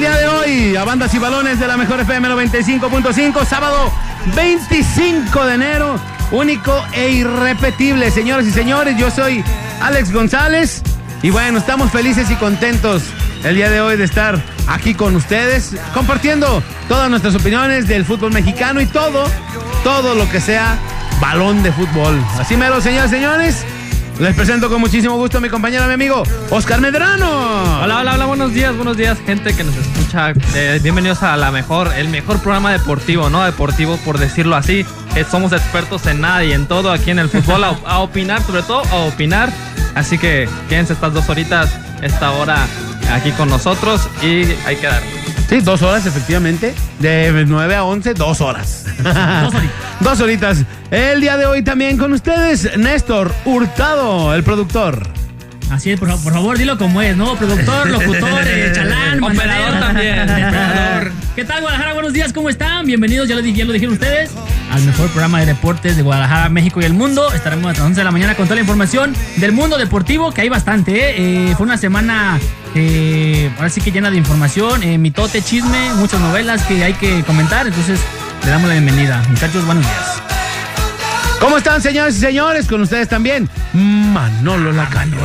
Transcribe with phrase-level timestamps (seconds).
[0.00, 3.92] el día de hoy a bandas y balones de la mejor FM 95.5, sábado
[4.34, 6.00] 25 de enero,
[6.32, 8.10] único e irrepetible.
[8.10, 9.44] Señoras y señores, yo soy
[9.82, 10.82] Alex González
[11.22, 13.02] y bueno, estamos felices y contentos
[13.44, 18.32] el día de hoy de estar aquí con ustedes, compartiendo todas nuestras opiniones del fútbol
[18.32, 19.26] mexicano y todo,
[19.84, 20.78] todo lo que sea
[21.20, 22.18] balón de fútbol.
[22.38, 23.66] Así mero, señoras y señores.
[24.20, 27.80] Les presento con muchísimo gusto a mi compañero, mi amigo, Oscar Medrano.
[27.82, 30.34] Hola, hola, hola, buenos días, buenos días, gente que nos escucha.
[30.54, 33.42] Eh, bienvenidos a la mejor, el mejor programa deportivo, ¿no?
[33.42, 34.84] Deportivo, por decirlo así.
[35.30, 38.62] Somos expertos en nada y en todo aquí en el fútbol, a, a opinar, sobre
[38.62, 39.50] todo a opinar.
[39.94, 41.70] Así que quédense estas dos horitas,
[42.02, 42.66] esta hora
[43.10, 45.02] aquí con nosotros y hay que dar.
[45.50, 46.74] Sí, dos horas, efectivamente.
[47.00, 48.84] De 9 a 11, dos horas.
[49.02, 49.70] Dos horitas.
[50.00, 50.58] dos horitas.
[50.92, 55.08] El día de hoy también con ustedes, Néstor Hurtado, el productor.
[55.70, 57.34] Así es, por, fa- por favor, dilo como es, ¿no?
[57.36, 60.20] Productor, locutor, eh, chalán, Operador también.
[60.22, 61.12] Operador.
[61.36, 61.94] ¿Qué tal, Guadalajara?
[61.94, 62.84] Buenos días, ¿cómo están?
[62.86, 64.30] Bienvenidos, ya lo, di- ya lo dijeron ustedes,
[64.70, 67.32] al mejor programa de deportes de Guadalajara, México y el mundo.
[67.32, 70.42] Estaremos a las 11 de la mañana con toda la información del mundo deportivo, que
[70.42, 71.50] hay bastante, ¿eh?
[71.50, 72.38] Eh, fue una semana,
[72.74, 77.22] eh, ahora sí que llena de información, eh, mitote, chisme, muchas novelas que hay que
[77.22, 78.00] comentar, entonces
[78.44, 79.22] le damos la bienvenida.
[79.28, 80.22] Muchachos, buenos días.
[81.40, 82.66] ¿Cómo están, señores y señores?
[82.66, 85.16] Con ustedes también, Manolo Lacaño.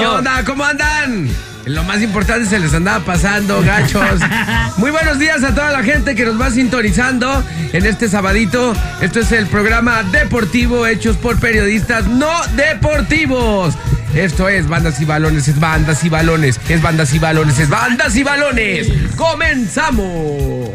[0.00, 0.44] ¿Qué onda?
[0.44, 1.28] ¿Cómo andan?
[1.66, 4.20] Lo más importante se les andaba pasando, gachos.
[4.78, 8.72] Muy buenos días a toda la gente que nos va sintonizando en este sabadito.
[9.00, 13.74] Esto es el programa deportivo hechos por periodistas no deportivos.
[14.14, 18.16] Esto es bandas y balones, es bandas y balones, es bandas y balones, es bandas
[18.16, 18.88] y balones.
[19.16, 20.70] Comenzamos.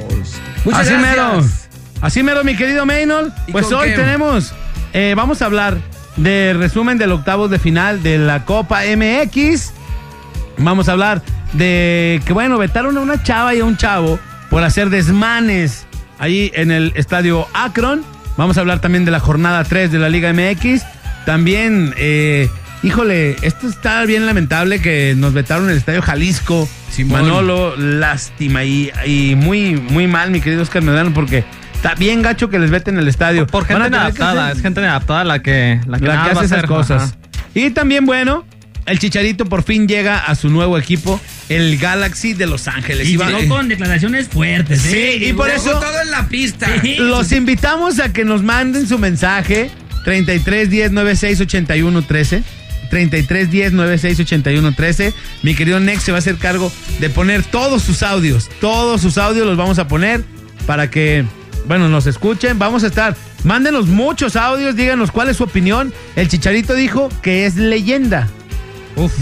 [0.64, 1.02] Muchas Así gracias.
[1.02, 1.44] mero.
[2.02, 3.34] Así mero, mi querido Maynol.
[3.48, 3.96] ¿Y Pues hoy qué?
[3.96, 4.54] tenemos,
[4.94, 5.78] eh, vamos a hablar
[6.16, 9.72] de resumen del octavos de final de la Copa MX.
[10.58, 11.22] Vamos a hablar
[11.54, 15.86] de que, bueno, vetaron a una chava y a un chavo por hacer desmanes
[16.20, 18.04] ahí en el estadio Akron.
[18.38, 20.84] Vamos a hablar también de la jornada 3 de la Liga MX.
[21.26, 22.50] También, eh,
[22.84, 26.68] híjole, esto está bien lamentable que nos vetaron el estadio Jalisco.
[26.92, 27.22] Simón.
[27.24, 31.44] Manolo, lástima y, y muy, muy mal, mi querido Oscar Medrano, porque
[31.74, 33.48] está bien gacho que les veten el estadio.
[33.48, 36.24] Por a gente tener que adaptada, hacer- es gente adaptada la que, la que, la
[36.26, 37.04] hace esas cosas.
[37.04, 37.16] ajá.
[37.54, 38.46] Y también, bueno,
[38.86, 41.20] el Chicharito por fin llega a su nuevo equipo,
[41.50, 43.08] el Galaxy de Los Ángeles.
[43.08, 45.18] Y Y llegó con declaraciones fuertes, ¿eh?
[45.20, 46.68] Sí, y por eso todo en la pista.
[46.82, 46.96] Sí.
[46.98, 49.72] los invitamos a que nos manden su mensaje
[50.04, 52.44] 33 10 96 81 13.
[52.90, 55.14] 33 10 96 81 13.
[55.42, 58.50] Mi querido Nex se va a hacer cargo de poner todos sus audios.
[58.62, 60.24] Todos sus audios los vamos a poner
[60.68, 61.26] para que,
[61.68, 62.60] bueno, nos escuchen.
[62.60, 63.16] Vamos a estar.
[63.44, 65.92] Mándenos muchos audios, díganos cuál es su opinión.
[66.16, 68.28] El Chicharito dijo que es leyenda.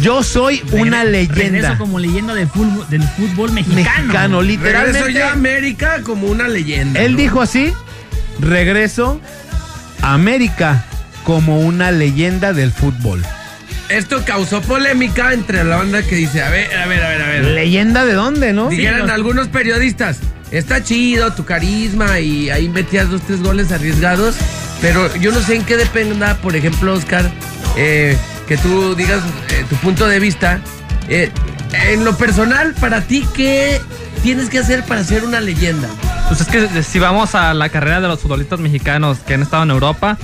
[0.02, 1.36] Yo soy una leyenda.
[1.36, 3.84] Regreso como leyenda del fútbol, del fútbol mexicano.
[4.04, 5.14] Mexicano, Regreso literalmente.
[5.14, 7.00] ya a América como una leyenda.
[7.02, 7.18] Él ¿no?
[7.18, 7.74] dijo así,
[8.40, 9.20] regreso
[10.02, 10.86] a América
[11.24, 13.24] como una leyenda del fútbol.
[13.90, 17.28] Esto causó polémica entre la banda que dice, a ver, a ver, a ver, a
[17.28, 17.46] ver.
[17.46, 18.70] ¿Leyenda de dónde, no?
[18.70, 20.20] Dijeron los- algunos periodistas,
[20.52, 24.36] está chido tu carisma y ahí metías dos, tres goles arriesgados,
[24.82, 27.30] pero yo no sé en qué dependa, por ejemplo, Oscar,
[27.78, 28.18] eh,
[28.48, 30.60] que tú digas eh, tu punto de vista.
[31.10, 31.32] Eh,
[31.92, 33.82] en lo personal, para ti, ¿qué
[34.22, 35.88] tienes que hacer para ser una leyenda?
[36.28, 39.64] Pues es que si vamos a la carrera de los futbolistas mexicanos que han estado
[39.64, 40.18] en Europa,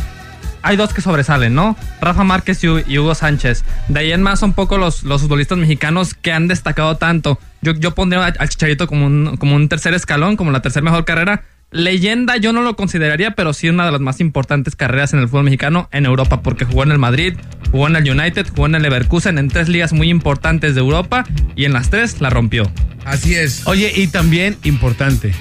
[0.62, 1.76] hay dos que sobresalen, ¿no?
[2.02, 3.64] Rafa Márquez y, Hu- y Hugo Sánchez.
[3.88, 7.40] De ahí en más son poco los, los futbolistas mexicanos que han destacado tanto.
[7.62, 11.06] Yo, yo pondría al Chicharito como un, como un tercer escalón, como la tercera mejor
[11.06, 11.44] carrera.
[11.72, 15.28] Leyenda yo no lo consideraría, pero sí una de las más importantes carreras en el
[15.28, 17.36] fútbol mexicano en Europa, porque jugó en el Madrid,
[17.72, 21.26] jugó en el United, jugó en el Leverkusen, en tres ligas muy importantes de Europa,
[21.56, 22.70] y en las tres la rompió.
[23.06, 23.68] Así es.
[23.68, 25.32] Oye, y también importante,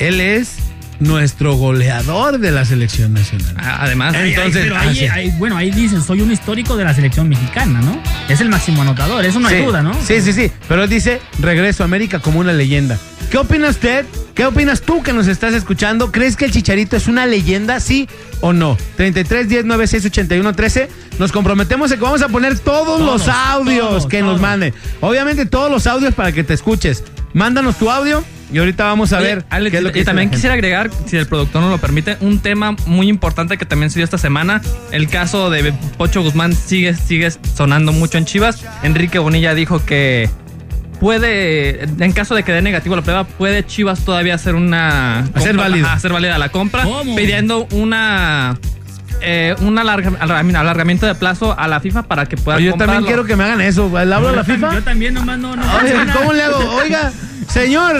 [0.00, 0.56] él es
[0.98, 3.54] nuestro goleador de la selección nacional.
[3.56, 6.92] A- Además, Ay, ay, Entonces, pero ahí, bueno, ahí dicen, soy un histórico de la
[6.92, 8.02] selección mexicana, ¿no?
[8.28, 9.94] Es el máximo anotador, eso no hay Sí, duda, ¿no?
[10.04, 10.50] Sí, sí, sí.
[10.66, 12.98] Pero él dice, regreso a América como una leyenda.
[13.30, 14.06] ¿Qué opina usted?
[14.34, 16.10] ¿Qué opinas tú que nos estás escuchando?
[16.12, 18.08] ¿Crees que el Chicharito es una leyenda, sí
[18.40, 18.78] o no?
[18.96, 20.88] 33 10 96 81 13.
[21.18, 24.72] Nos comprometemos a que vamos a poner todos, Todos, los audios todos, que nos manden.
[25.00, 27.04] Obviamente todos los audios para que te escuches.
[27.34, 30.04] Mándanos tu audio y ahorita vamos a Oye, ver Alex, qué es lo que y
[30.04, 33.90] también quisiera agregar, si el productor nos lo permite, un tema muy importante que también
[33.90, 34.62] se dio esta semana.
[34.90, 38.64] El caso de Pocho Guzmán sigue, sigue sonando mucho en Chivas.
[38.82, 40.30] Enrique Bonilla dijo que
[41.00, 45.20] puede, en caso de que dé negativo la prueba, puede Chivas todavía hacer una...
[45.34, 45.92] Hacer válida.
[45.92, 47.14] hacer válida la compra, ¿Cómo?
[47.16, 48.58] pidiendo una...
[49.20, 52.74] eh, un alarga- alarga- alargamiento de plazo a la FIFA para que pueda Oye, yo
[52.74, 53.90] también quiero que me hagan eso.
[53.92, 54.74] ¿Le hablo a la Yo FIFA?
[54.74, 55.94] Yo también nomás no, no Oye.
[56.12, 56.58] ¿cómo le hago?
[56.76, 57.12] Oiga,
[57.48, 57.96] Señor,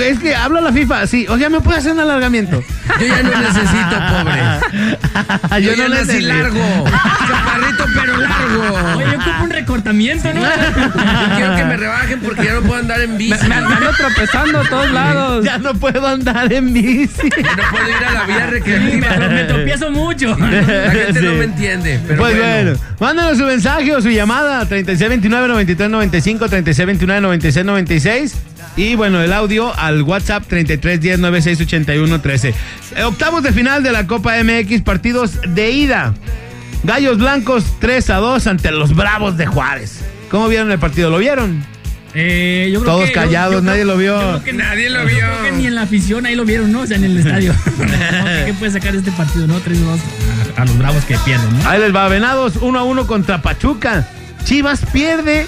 [0.00, 1.26] es que hablo a la FIFA, sí.
[1.28, 2.62] O sea, ¿me puede hacer un alargamiento?
[3.00, 5.60] Yo ya no necesito, pobre.
[5.64, 6.28] Yo, ya nací necesito.
[6.28, 6.84] largo.
[7.28, 8.98] Chaparrito, pero largo.
[8.98, 10.40] Oye, yo ocupo un recortamiento, ¿no?
[10.40, 10.46] Yo
[11.36, 13.42] quiero que me rebajen porque ya no puedo andar en bici.
[13.42, 15.44] Me, me ando tropezando a todos lados.
[15.44, 17.22] Ya no puedo andar en bici.
[17.22, 19.08] No puedo ir a la vía Me, recreativa.
[19.08, 20.36] tro- me tropiezo mucho.
[20.38, 20.46] La
[20.90, 21.36] gente no Sí.
[21.38, 22.00] me entiende.
[22.06, 22.78] Pero pues bueno, bueno.
[23.00, 28.34] mándanos su mensaje o su llamada 3629-9395, 3629-9696
[28.76, 32.54] y bueno, el audio al WhatsApp 3310-968113.
[32.96, 36.12] Eh, octavos de final de la Copa MX, partidos de ida.
[36.84, 40.00] Gallos Blancos 3 a 2 ante los Bravos de Juárez.
[40.30, 41.10] ¿Cómo vieron el partido?
[41.10, 41.64] ¿Lo vieron?
[42.16, 44.20] Eh, yo creo Todos que- callados, nadie creo- lo vio.
[44.20, 45.16] yo creo que- Nadie lo yo vio.
[45.18, 46.80] creo que ni en la afición ahí lo vieron, ¿no?
[46.82, 47.52] O sea, en el estadio.
[48.46, 49.58] ¿Qué puede sacar este partido, no?
[49.60, 49.98] 3-2
[50.56, 51.68] a, a los bravos que pierden, ¿no?
[51.68, 54.06] Ahí les va, Venados 1 a 1 contra Pachuca.
[54.44, 55.46] Chivas pierde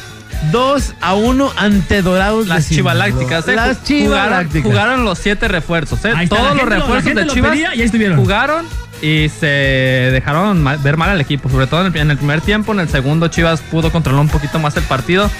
[0.51, 3.55] 2 a 1 ante Dorados Las chivalácticas, ¿eh?
[3.55, 4.63] Las Jugaron, chivalácticas.
[4.71, 6.13] jugaron los siete refuerzos, ¿eh?
[6.29, 8.17] Todos los lo- refuerzos gente de lo Chivas pedía y ahí estuvieron.
[8.19, 8.67] jugaron
[9.07, 11.49] y se dejaron mal- ver mal al equipo.
[11.49, 14.29] Sobre todo en el, en el primer tiempo, en el segundo Chivas pudo controlar un
[14.29, 15.31] poquito más el partido.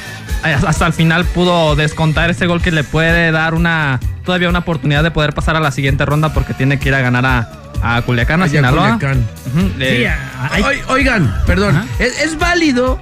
[0.45, 4.59] Eh, Hasta el final pudo descontar ese gol que le puede dar una todavía una
[4.61, 7.49] oportunidad de poder pasar a la siguiente ronda porque tiene que ir a ganar a,
[7.83, 8.95] a Culiacán, a Sinaloa.
[8.99, 9.19] Culiacán.
[9.55, 11.81] Ujú, Sí, eh, a- hay- Oi- Oigan, perdón.
[11.99, 13.01] Es, es válido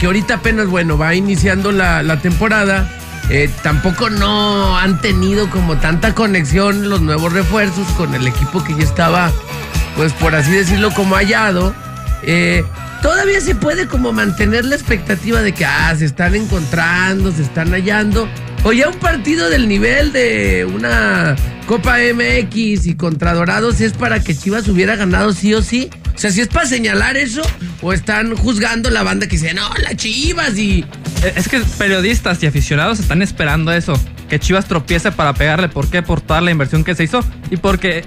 [0.00, 2.88] que ahorita apenas, bueno, va iniciando la, la temporada.
[3.30, 8.74] Eh, tampoco no han tenido como tanta conexión los nuevos refuerzos con el equipo que
[8.74, 9.32] ya estaba,
[9.96, 11.74] pues por así decirlo, como hallado.
[12.22, 12.64] Eh,
[13.02, 17.70] todavía se puede como mantener la expectativa de que, ah, se están encontrando, se están
[17.70, 18.28] hallando.
[18.62, 21.36] O ya un partido del nivel de una
[21.66, 25.90] Copa MX y contra Dorados es para que Chivas hubiera ganado sí o sí.
[26.14, 27.42] O sea, si es para señalar eso,
[27.82, 30.84] o están juzgando la banda que dice, no, la Chivas y.
[31.36, 33.98] Es que periodistas y aficionados están esperando eso.
[34.28, 35.68] Que Chivas tropiece para pegarle.
[35.68, 36.02] ¿Por qué?
[36.02, 37.20] Por toda la inversión que se hizo.
[37.50, 38.04] Y porque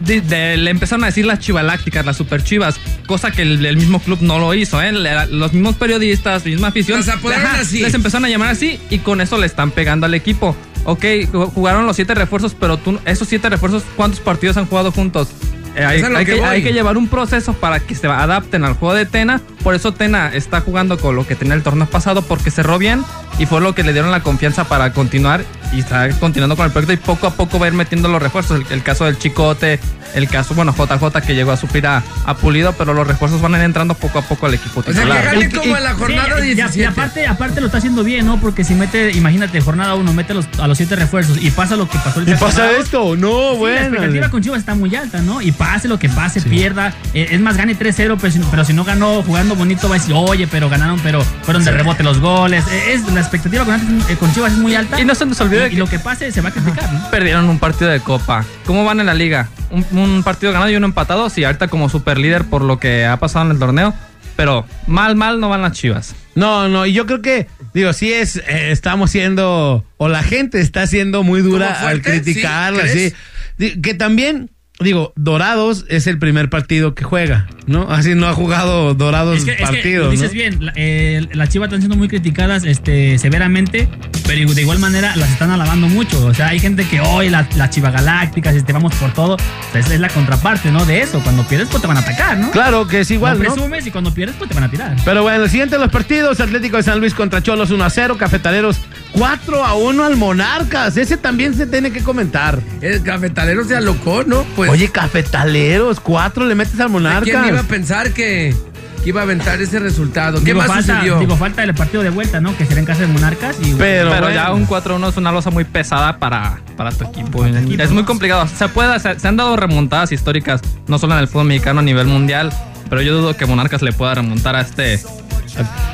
[0.00, 2.76] de- de- le empezaron a decir las chivalácticas, las super chivas.
[3.06, 4.80] Cosa que el, el mismo club no lo hizo.
[4.82, 4.90] ¿eh?
[4.92, 6.98] Le- Los mismos periodistas, la misma afición.
[6.98, 7.80] Los apodaron así.
[7.80, 8.80] Les empezaron a llamar así.
[8.88, 10.56] Y con eso le están pegando al equipo.
[10.84, 12.56] Ok, ju- jugaron los siete refuerzos.
[12.58, 15.28] Pero tú, esos siete refuerzos, ¿cuántos partidos han jugado juntos?
[15.76, 16.48] Eh, hay, Es a lo hay que que, voy.
[16.48, 19.40] hay que llevar un proceso para que se adapten al juego de Tena.
[19.62, 23.04] Por eso Tena está jugando con lo que tenía el torneo pasado porque cerró bien
[23.38, 26.72] y fue lo que le dieron la confianza para continuar y está continuando con el
[26.72, 28.60] proyecto y poco a poco va a ir metiendo los refuerzos.
[28.60, 29.78] El, el caso del Chicote,
[30.14, 33.54] el caso, bueno, JJ que llegó a suplir a, a Pulido, pero los refuerzos van
[33.54, 35.20] a ir entrando poco a poco al equipo O sea, titular.
[35.20, 36.80] que gane como en la Sí, jornada y- y- 17.
[36.80, 38.40] Y, aparte, aparte lo está haciendo bien, ¿no?
[38.40, 41.88] Porque si mete, imagínate, jornada uno, mete los- a los siete refuerzos y pasa lo
[41.88, 42.70] que pasó el ¿Y pasa pasado.
[42.78, 43.16] esto?
[43.16, 43.78] No, Sí, la bueno.
[43.86, 45.40] expectativa con Chivas está muy alta, ¿no?
[45.42, 46.92] Y pase lo que pase, pierda.
[47.14, 49.98] Eh, es más, gane 3-0, pero, si- pero si no ganó jugando bonito, va a
[49.98, 52.64] decir, oye, pero ganaron, pero fueron de rebote los goles.
[52.70, 53.76] Eh, es, la expectativa con,
[54.08, 55.00] eh, con Chivas es muy alta.
[55.00, 56.92] Y no se nos olvide Y, y que- lo que pase se va a criticar,
[56.92, 57.10] ¿no?
[57.10, 58.44] Perdieron un partido de copa.
[58.66, 59.48] ¿Cómo van en la liga?
[59.70, 61.28] Un, un partido ganado y uno empatado.
[61.30, 63.94] Sí, ahorita como super líder por lo que ha pasado en el torneo.
[64.36, 66.14] Pero mal, mal no van las chivas.
[66.34, 70.60] No, no, y yo creo que, digo, sí es, eh, estamos siendo, o la gente
[70.60, 72.22] está siendo muy dura ¿Como al fuerte?
[72.22, 73.12] criticarla, ¿Sí?
[73.58, 73.80] sí.
[73.82, 74.50] Que también,
[74.84, 77.90] digo, Dorados es el primer partido que juega, ¿no?
[77.90, 80.34] Así no ha jugado Dorados Es que, es que partidos, lo dices ¿no?
[80.34, 83.88] bien, la- eh, las Chivas están siendo muy criticadas este, severamente,
[84.26, 86.24] pero de igual manera las están alabando mucho.
[86.26, 89.34] O sea, hay gente que hoy las la Chivas Galácticas, este, vamos por todo.
[89.34, 90.84] O sea, esa es la contraparte, ¿no?
[90.86, 91.20] De eso.
[91.22, 92.50] Cuando pierdes, pues te van a atacar, ¿no?
[92.50, 93.54] Claro que es igual, no ¿no?
[93.54, 94.96] presumes y cuando pierdes, pues te van a tirar.
[95.04, 97.90] Pero bueno, el siguiente de los partidos, Atlético de San Luis contra Cholos 1 a
[97.90, 98.78] 0, Cafetaleros
[99.12, 100.96] 4 a 1 al Monarcas.
[100.96, 102.60] Ese también se tiene que comentar.
[102.80, 104.44] El cafetalero se alocó, ¿no?
[104.56, 106.90] Pues, Oye, Cafetaleros, 4 le metes al
[107.22, 108.54] ¿quién iba a pensar que,
[109.02, 110.38] que iba a aventar ese resultado?
[110.38, 111.18] ¿Qué digo, más falta, sucedió?
[111.18, 112.56] digo, falta el partido de vuelta, ¿no?
[112.56, 113.56] Que será en casa de Monarcas.
[113.60, 114.30] Y, Pero Pero, bueno.
[114.30, 117.44] ya un 4-1 es una losa muy pesada para, para tu equipo.
[117.46, 118.46] equipo, es muy complicado.
[118.48, 121.82] Se, puede, se, se han dado remontadas históricas, no solo en el fútbol mexicano a
[121.82, 122.52] nivel mundial,
[122.88, 125.00] pero yo dudo que Monarcas le pueda remontar a este,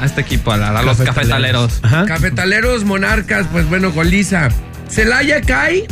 [0.00, 1.80] a, este equipo, a, la- a los cafetaleros.
[1.82, 2.04] Ajá.
[2.06, 4.48] Cafetaleros, Monarcas, pues bueno, goliza.
[4.88, 5.86] Celaya cae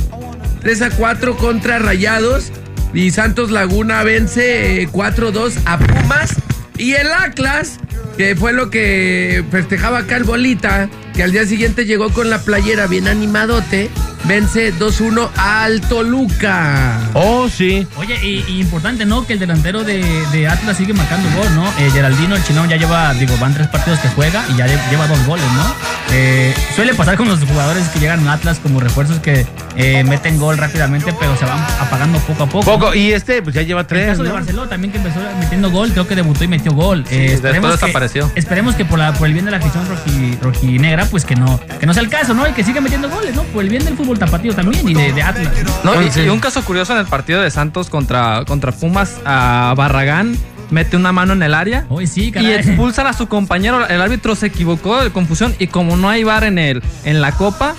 [0.61, 2.53] 3 a 4 contra Rayados.
[2.95, 6.35] Y Santos Laguna vence eh, 4-2 a Pumas.
[6.79, 7.79] Y el Atlas,
[8.17, 12.39] que fue lo que festejaba acá el Bolita, que al día siguiente llegó con la
[12.43, 13.91] playera bien animadote.
[14.25, 16.99] Vence 2-1 al Toluca.
[17.15, 17.87] Oh, sí.
[17.97, 19.27] Oye, y, y importante, ¿no?
[19.27, 20.03] Que el delantero de,
[20.33, 21.67] de Atlas sigue marcando gol, ¿no?
[21.79, 24.91] Eh, Geraldino, el chino, ya lleva, digo, van tres partidos que juega y ya lle-
[24.91, 25.75] lleva dos goles, ¿no?
[26.13, 30.39] Eh, suele pasar con los jugadores que llegan a Atlas como refuerzos que eh, meten
[30.39, 32.71] gol rápidamente, pero se van apagando poco a poco.
[32.71, 32.79] ¿no?
[32.79, 32.95] Poco.
[32.95, 34.35] Y este, pues ya lleva El tres, caso de ¿no?
[34.37, 37.05] Barcelona también que empezó metiendo gol, creo que debutó y metió gol.
[37.11, 38.31] Eh, después que- desapareció.
[38.35, 41.61] esperemos que por, la, por el bien de la afición roji- rojinegra, pues que no,
[41.81, 42.47] que no sea el caso, ¿no?
[42.49, 43.43] Y que siga metiendo goles, ¿no?
[43.45, 45.53] Por el bien del fútbol tapatío también y de, de Atlas.
[45.83, 46.23] No, y, Sí.
[46.23, 50.37] y un caso curioso en el partido de Santos contra, contra Pumas, a Barragán
[50.71, 53.87] mete una mano en el área sí, y expulsan a su compañero.
[53.87, 57.33] El árbitro se equivocó de confusión y como no hay bar en el en la
[57.33, 57.75] copa,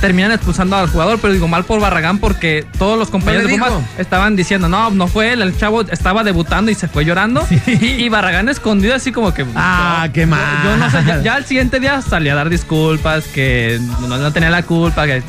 [0.00, 3.56] terminan expulsando al jugador, pero digo mal por Barragán porque todos los compañeros ¿No le
[3.56, 7.04] de Pumas estaban diciendo, no, no fue él, el chavo estaba debutando y se fue
[7.04, 7.44] llorando.
[7.66, 9.44] Y Barragán escondido así como que...
[9.56, 10.40] Ah, qué mal.
[10.64, 14.32] Yo, no sé, ya, ya al siguiente día salía a dar disculpas, que no, no
[14.32, 15.22] tenía la culpa, que...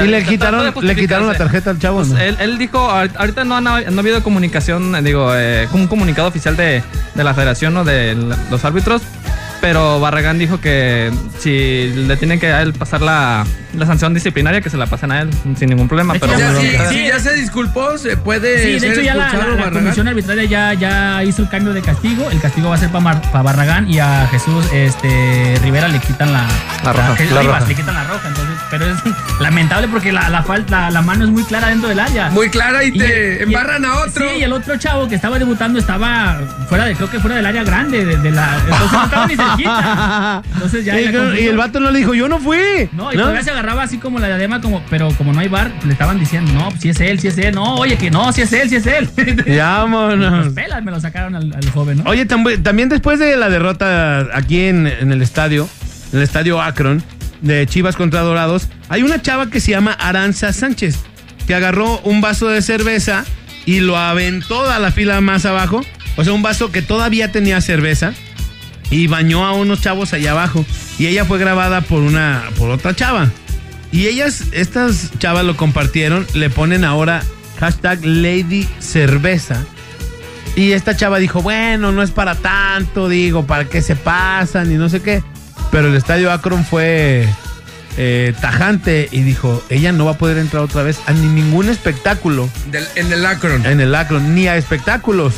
[0.00, 2.16] Y le quitaron, le quitaron la tarjeta al chavo, ¿no?
[2.18, 5.84] Él, él dijo, ahor- ahorita no, han- no ha habido comunicación, eh, digo, eh, como
[5.84, 6.82] un comunicado oficial de,
[7.14, 8.14] de la federación o de
[8.50, 9.02] los árbitros,
[9.60, 13.44] pero Barragán dijo que si le tienen que a él pasar la,
[13.74, 16.14] la sanción disciplinaria, que se la pasen a él sin ningún problema.
[16.14, 16.72] Pero Ya, sí.
[16.90, 20.74] si ya se disculpó, se puede Sí, de ser hecho ya la, comisión arbitraria ya,
[20.74, 22.28] ya hizo el cambio de castigo.
[22.32, 26.44] El castigo va a ser para Barragán y a Jesús este, Rivera le quitan la,
[26.84, 27.68] La roja, que- la Rivas, roja.
[27.68, 28.28] le quitan la roja.
[28.28, 28.98] Entonces, pero es
[29.40, 32.30] lamentable porque la, la, falta, la mano es muy clara dentro del área.
[32.30, 34.26] Muy clara y Y te el- y embarran el- a otro.
[34.28, 37.46] Sí, y el otro chavo que estaba debutando estaba fuera de, creo que fuera del
[37.46, 38.56] área grande de, de la.
[38.64, 40.42] Entonces no estaba ni cerquita.
[40.54, 41.00] Entonces ya.
[41.00, 42.58] y, la y el vato no le dijo, yo no fui.
[42.92, 45.70] No, y todavía se agarraba así como la diadema, como, pero como no hay bar,
[45.84, 48.40] le estaban diciendo, no, si es él, si es él, no, oye, que no, si
[48.42, 49.08] es él, si es él.
[49.46, 49.84] Ya.
[49.86, 52.10] Los pelas me lo sacaron al, al joven, ¿no?
[52.10, 55.68] Oye, tam- también después de la derrota aquí en, en el estadio,
[56.12, 57.02] en el estadio Akron,
[57.42, 60.96] de Chivas contra Dorados, hay una chava que se llama Aranza Sánchez,
[61.46, 63.24] que agarró un vaso de cerveza
[63.66, 65.82] y lo aventó a la fila más abajo.
[66.16, 68.14] O sea, un vaso que todavía tenía cerveza
[68.90, 70.64] y bañó a unos chavos allá abajo.
[70.98, 73.30] Y ella fue grabada por una, por otra chava.
[73.90, 77.22] Y ellas, estas chavas lo compartieron, le ponen ahora
[77.58, 79.64] hashtag Lady Cerveza.
[80.54, 84.74] Y esta chava dijo, bueno, no es para tanto, digo, para qué se pasan y
[84.74, 85.22] no sé qué.
[85.72, 87.26] Pero el estadio Akron fue
[87.96, 91.68] eh, tajante y dijo, ella no va a poder entrar otra vez a ni ningún
[91.68, 93.66] espectáculo Del- en el Akron.
[93.66, 95.34] en el Akron, ni a espectáculos,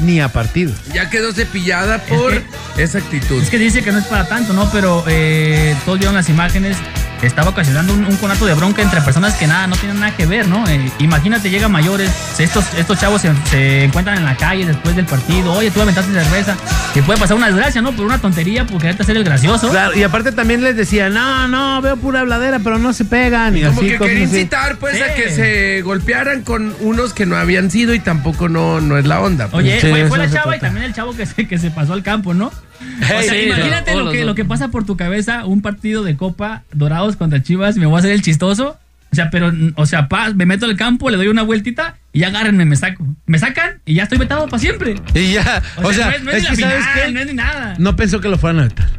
[0.00, 0.76] ni a partidos.
[0.92, 3.42] Ya quedó cepillada por que- esa actitud.
[3.42, 4.70] Es que dice que no es para tanto, ¿no?
[4.70, 6.76] Pero eh, todos vieron las imágenes.
[7.22, 10.26] Estaba ocasionando un, un conato de bronca entre personas que nada, no tienen nada que
[10.26, 10.66] ver, ¿no?
[10.68, 15.06] Eh, imagínate, llega mayores, estos, estos chavos se, se encuentran en la calle después del
[15.06, 15.52] partido.
[15.52, 16.56] Oye, tú aventaste cerveza.
[16.94, 17.92] Que puede pasar una desgracia, ¿no?
[17.92, 19.68] Por una tontería, por quererte hacer el gracioso.
[19.70, 23.56] Claro, y aparte también les decía, no, no, veo pura habladera, pero no se pegan.
[23.56, 24.22] Y Como así, que quería así.
[24.36, 25.02] incitar pues Sí.
[25.02, 29.06] a que se golpearan con unos que no habían sido y tampoco no, no es
[29.06, 29.48] la onda.
[29.48, 29.64] pues.
[29.64, 31.92] Oye, Sí, fue, fue la chava y también el chavo que se, que se pasó
[31.92, 32.50] al campo, ¿no?
[32.80, 36.16] O sea, sí, imagínate lo que, lo que pasa por tu cabeza, un partido de
[36.16, 38.78] Copa Dorados contra Chivas, me voy a hacer el chistoso.
[39.10, 42.20] O sea, pero, o sea, paz, me meto al campo, le doy una vueltita y
[42.20, 43.06] ya agárrenme, me saco.
[43.24, 44.96] Me sacan y ya estoy vetado para siempre.
[45.14, 47.12] Y ya, o, sea, no es, no es es ni que la ¿sabes final, qué?
[47.12, 47.74] no es ni nada.
[47.78, 48.97] No pensó que lo fueran a vetar.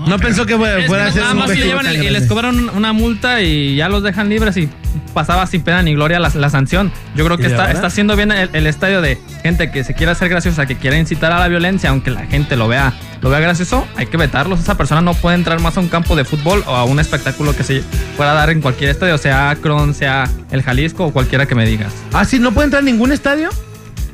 [0.00, 2.08] No pero- pensó que fuera, fuera a ser Nada un más le llevan el- y
[2.10, 4.68] les cobran una multa y ya los dejan libres y
[5.12, 6.90] pasaba sin pena ni gloria la, la sanción.
[7.14, 9.92] Yo creo ¿Y que está, está haciendo bien el, el estadio de gente que se
[9.92, 13.28] quiera hacer graciosa, que quiera incitar a la violencia, aunque la gente lo vea, lo
[13.28, 14.60] vea gracioso, hay que vetarlos.
[14.60, 17.54] Esa persona no puede entrar más a un campo de fútbol o a un espectáculo
[17.54, 17.82] que se
[18.16, 21.92] pueda dar en cualquier estadio, sea Akron, sea el Jalisco o cualquiera que me digas.
[22.14, 23.50] Ah, sí, no puede entrar a ningún estadio.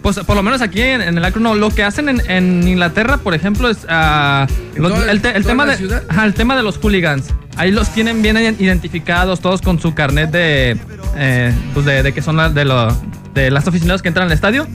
[0.09, 2.67] Pues por lo menos aquí en, en el Akron, no, lo que hacen en, en
[2.67, 6.25] Inglaterra, por ejemplo, es ah, ¿En los- toda- el, te- el toda tema de, ajá,
[6.25, 7.27] el tema de los hooligans.
[7.57, 10.79] Ahí los tienen bien ident- identificados, todos con su carnet de,
[11.15, 12.89] eh, pues de, de que son la- de, lo,
[13.35, 14.67] de las aficionados que entran al estadio.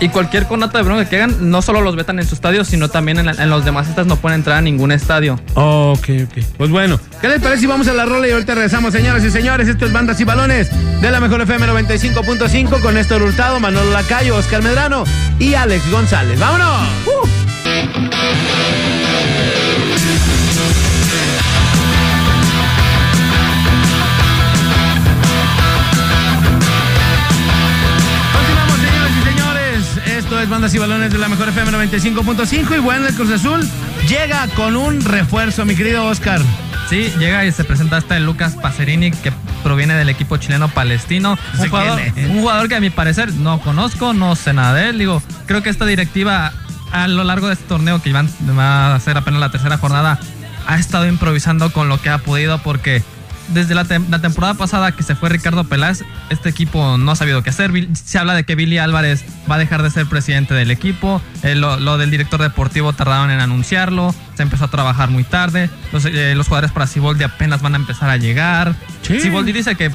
[0.00, 2.88] Y cualquier conato de bronca que hagan, no solo los vetan en su estadio, sino
[2.88, 5.38] también en, la- en los demás estas no pueden entrar a ningún estadio.
[5.54, 6.44] Ok, ok.
[6.58, 9.30] Pues bueno, ¿qué les parece si vamos a la rola y ahorita regresamos, señoras y
[9.30, 9.68] señores?
[9.68, 10.68] Esto es Bandas y Balones
[11.00, 15.04] de la Mejor FM 95.5 con Néstor Hurtado, Manolo Lacayo, Oscar Medrano
[15.38, 16.38] y Alex González.
[16.40, 16.88] ¡Vámonos!
[17.64, 19.03] Continuamos,
[30.48, 33.66] Bandas y Balones de la Mejor FM 95.5 y bueno, el Cruz Azul
[34.08, 36.40] llega con un refuerzo, mi querido Oscar.
[36.90, 39.32] Sí, llega y se presenta hasta el Lucas Pacerini, que
[39.62, 41.38] proviene del equipo chileno palestino.
[41.58, 44.98] Un jugador, un jugador que a mi parecer no conozco, no sé nada de él.
[44.98, 46.52] Digo, creo que esta directiva
[46.92, 50.20] a lo largo de este torneo, que van, va a ser apenas la tercera jornada,
[50.66, 53.02] ha estado improvisando con lo que ha podido porque
[53.48, 57.16] desde la, tem- la temporada pasada que se fue Ricardo Peláez, este equipo no ha
[57.16, 57.72] sabido qué hacer.
[57.92, 61.20] Se habla de que Billy Álvarez va a dejar de ser presidente del equipo.
[61.42, 64.14] Eh, lo, lo del director deportivo tardaron en anunciarlo.
[64.36, 65.70] Se empezó a trabajar muy tarde.
[65.92, 68.74] Los, eh, los jugadores para Siboldi apenas van a empezar a llegar.
[69.02, 69.20] Sí.
[69.20, 69.90] Siboldi dice que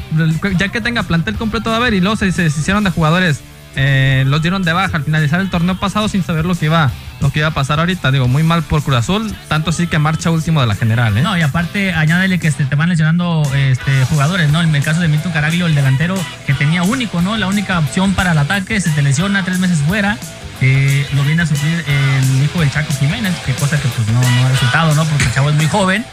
[0.57, 3.41] ya que tenga plantel completo a haber y luego se, se hicieron de jugadores.
[3.75, 6.91] Eh, los dieron de baja al finalizar el torneo pasado sin saber lo que iba
[7.21, 8.11] lo que iba a pasar ahorita.
[8.11, 9.33] Digo, muy mal por Cruz Azul.
[9.47, 11.17] Tanto así que marcha último de la general.
[11.17, 11.21] ¿eh?
[11.21, 14.61] No, y aparte, añádele que este, te van lesionando este, jugadores, ¿no?
[14.61, 16.15] En el caso de Milton Caraglio, el delantero
[16.47, 17.37] que tenía único, ¿no?
[17.37, 20.17] La única opción para el ataque, se te lesiona tres meses fuera.
[20.61, 24.21] Eh, lo viene a suplir el hijo del Chaco Jiménez, que cosa que pues no,
[24.21, 25.05] no ha resultado, ¿no?
[25.05, 26.05] Porque el chavo es muy joven.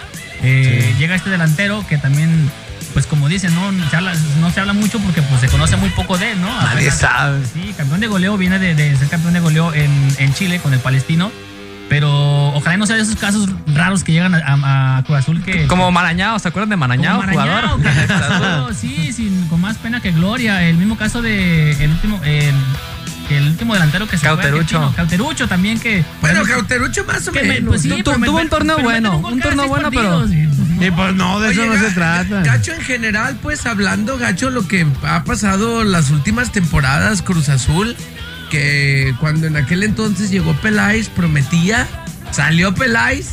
[0.42, 2.50] Eh, Llega este delantero que también,
[2.97, 3.71] pues como dicen, ¿no?
[3.91, 6.49] Se habla- no se habla mucho porque pues se conoce muy poco de él, ¿no?
[6.49, 7.45] Nadie Apenas- sabe.
[7.53, 10.73] Sí, campeón de goleo, viene de, de ser campeón de goleo en, en Chile con
[10.73, 11.31] el palestino.
[11.91, 12.11] Pero
[12.55, 15.67] ojalá no sea de esos casos raros que llegan a, a- a Cruz Azul que.
[15.67, 18.75] Como Marañao, ¿se acuerdan de Marañao, como Marañao, jugador?
[18.81, 20.62] sí, sin, con más pena que gloria.
[20.67, 22.55] El mismo caso de el último, el,
[23.29, 24.93] el último delantero que se fue Cauterucho.
[24.97, 26.03] Cauterucho también que.
[26.23, 27.69] Bueno, Cauterucho más o me- menos.
[27.69, 30.55] pues sí, Tu- tu- pero me- tuvo un torneo bueno, un torneo bueno, pero- partidos,
[30.57, 30.65] pues.
[30.80, 32.42] Y pues no, de eso no se trata.
[32.42, 37.97] Gacho en general, pues hablando, Gacho, lo que ha pasado las últimas temporadas Cruz Azul,
[38.50, 41.87] que cuando en aquel entonces llegó Peláez, prometía,
[42.30, 43.30] salió Peláez,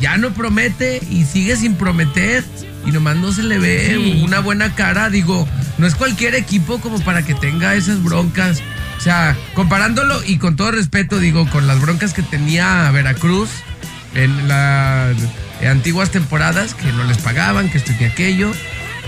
[0.00, 2.44] ya no promete y sigue sin prometer.
[2.86, 4.22] Y nomás no se le ve Sí.
[4.24, 5.10] una buena cara.
[5.10, 5.46] Digo,
[5.76, 8.62] no es cualquier equipo como para que tenga esas broncas.
[8.96, 13.50] O sea, comparándolo y con todo respeto, digo, con las broncas que tenía Veracruz
[14.14, 15.14] en las
[15.68, 18.52] antiguas temporadas, que no les pagaban, que esto y que aquello.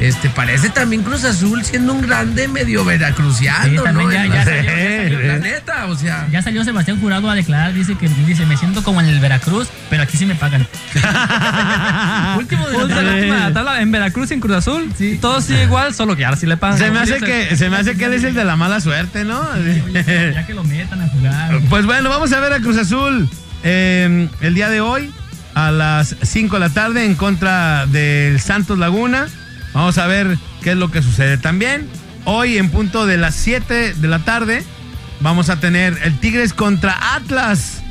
[0.00, 4.12] Este, parece también Cruz Azul siendo un grande medio veracruciano, Sí, también ¿no?
[4.12, 5.26] ya- ya salió- ya salió.
[5.28, 6.26] la neta, o sea.
[6.32, 9.68] Ya salió Sebastián Jurado a declarar, dice que dice, me siento como en el Veracruz,
[9.90, 10.66] pero aquí sí me pagan.
[12.38, 13.80] Último de la Última- tabla.
[13.82, 14.90] en Veracruz y en Cruz Azul.
[14.96, 15.18] Sí.
[15.20, 16.78] Todo sigue igual, solo que ahora sí le pagan.
[16.78, 19.24] Se me hace que, se me hace que él es el de la mala suerte,
[19.24, 19.42] ¿no?
[19.92, 21.60] Ya que lo metan a jugar.
[21.68, 23.28] Pues bueno, vamos a ver a Cruz Azul
[23.62, 25.12] eh, el día de hoy
[25.54, 29.26] a las 5 de la tarde en contra del Santos Laguna.
[29.72, 31.38] Vamos a ver qué es lo que sucede.
[31.38, 31.88] También
[32.24, 34.62] hoy en punto de las 7 de la tarde
[35.20, 37.81] vamos a tener el Tigres contra Atlas.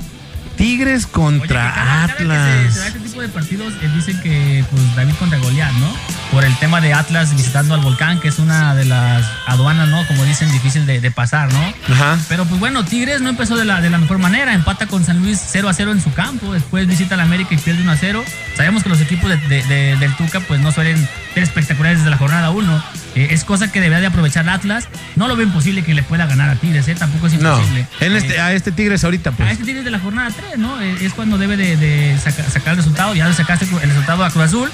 [0.56, 2.50] Tigres Oye, contra que cada- cada que Atlas.
[2.68, 5.92] se, se da este tipo de partidos, eh, dicen que pues David contra Goliat, ¿no?
[6.32, 10.06] Por el tema de Atlas visitando al volcán, que es una de las aduanas, ¿no?
[10.08, 11.74] Como dicen, difícil de, de pasar, ¿no?
[11.94, 12.18] Ajá.
[12.30, 15.20] Pero pues bueno, Tigres no empezó de la, de la mejor manera, empata con San
[15.20, 17.98] Luis 0 a 0 en su campo, después visita al América y pierde 1 a
[17.98, 18.24] 0.
[18.56, 20.98] Sabemos que los equipos de- de- de- del Tuca pues no suelen
[21.34, 22.84] ser espectaculares desde la jornada 1.
[23.16, 24.88] Eh, es cosa que debería de aprovechar Atlas.
[25.16, 26.96] No lo veo imposible que le pueda ganar a Tigres, ¿eh?
[26.96, 27.88] Tampoco es No, imposible.
[28.00, 29.52] en Eh, este, a este Tigres ahorita, a pues.
[29.52, 30.82] este Tigres de la jornada 3, ¿no?
[30.82, 33.14] Eh, Es cuando debe de, de saca- sacar el resultado.
[33.16, 34.70] Ya le sacaste el resultado a Cruz Azul.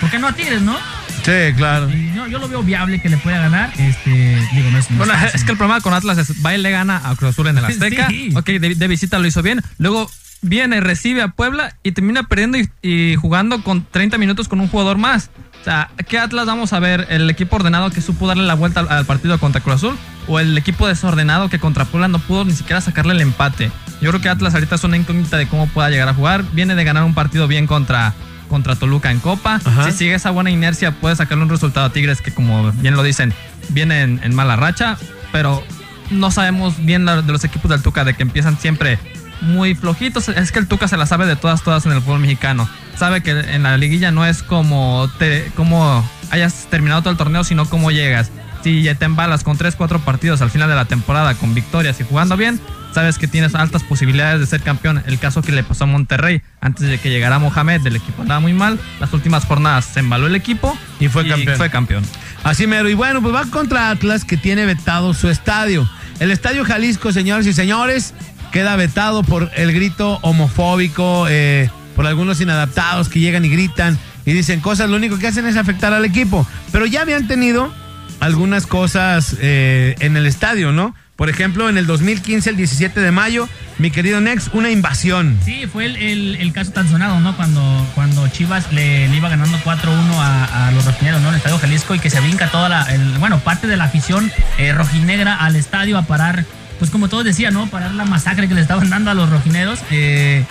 [0.00, 0.76] ¿Por qué no a Tigres, no?
[1.24, 1.90] Sí, claro.
[1.90, 3.70] Y yo, yo lo veo viable que le pueda ganar.
[3.78, 4.10] Este,
[4.54, 6.70] digo, no es, no Bueno, es que el problema con Atlas es, va y le
[6.70, 8.08] gana a Cruz Azul en el Azteca.
[8.08, 8.30] Sí.
[8.34, 9.60] Ok, de, de visita lo hizo bien.
[9.78, 10.10] Luego
[10.42, 14.68] viene, recibe a Puebla y termina perdiendo y, y jugando con 30 minutos con un
[14.68, 15.28] jugador más.
[15.60, 17.06] O sea, ¿qué Atlas vamos a ver?
[17.10, 19.98] ¿El equipo ordenado que supo darle la vuelta al, al partido contra Cruz Azul?
[20.26, 23.70] ¿O el equipo desordenado que contra Puebla no pudo ni siquiera sacarle el empate?
[24.00, 26.44] Yo creo que Atlas ahorita es una incógnita de cómo pueda llegar a jugar.
[26.52, 28.14] Viene de ganar un partido bien contra,
[28.48, 29.60] contra Toluca en Copa.
[29.62, 29.84] Ajá.
[29.84, 33.02] Si sigue esa buena inercia, puede sacarle un resultado a Tigres que, como bien lo
[33.02, 33.34] dicen,
[33.68, 34.96] viene en, en mala racha.
[35.32, 35.62] Pero
[36.10, 38.98] no sabemos bien de los equipos del Tuca, de que empiezan siempre
[39.40, 40.28] muy flojitos.
[40.28, 42.68] Es que el Tuca se la sabe de todas, todas en el fútbol mexicano.
[42.96, 47.44] Sabe que en la liguilla no es como, te, como hayas terminado todo el torneo,
[47.44, 48.30] sino cómo llegas.
[48.62, 51.98] Si ya te embalas con 3, 4 partidos al final de la temporada con victorias
[52.00, 52.60] y jugando bien,
[52.92, 55.02] sabes que tienes altas posibilidades de ser campeón.
[55.06, 58.40] El caso que le pasó a Monterrey antes de que llegara Mohamed, el equipo andaba
[58.40, 58.78] muy mal.
[59.00, 61.56] Las últimas jornadas se embaló el equipo Y fue campeón.
[61.56, 62.04] Fue campeón.
[62.44, 62.88] Así mero.
[62.90, 65.88] Y bueno, pues va contra Atlas que tiene vetado su estadio.
[66.20, 68.12] El Estadio Jalisco, señores y señores,
[68.52, 74.32] queda vetado por el grito homofóbico, eh, por algunos inadaptados que llegan y gritan y
[74.32, 74.90] dicen cosas.
[74.90, 76.46] Lo único que hacen es afectar al equipo.
[76.72, 77.72] Pero ya habían tenido
[78.20, 80.94] algunas cosas eh, en el estadio, ¿no?
[81.16, 83.46] Por ejemplo, en el 2015, el 17 de mayo,
[83.78, 85.38] mi querido Nex, una invasión.
[85.44, 87.36] Sí, fue el, el- caso tan sonado, ¿no?
[87.36, 91.28] Cuando, cuando Chivas le, iba ganando 4-1 a, a los rojineros, ¿no?
[91.28, 92.86] En el Estadio Jalisco y que se brinca toda la,
[93.18, 96.46] bueno, parte de la afición eh, rojinegra al estadio a parar,
[96.80, 97.68] pues como todos decían, ¿no?
[97.68, 99.78] Parar la masacre que le estaban dando a los rojineros.
[99.92, 100.44] eh,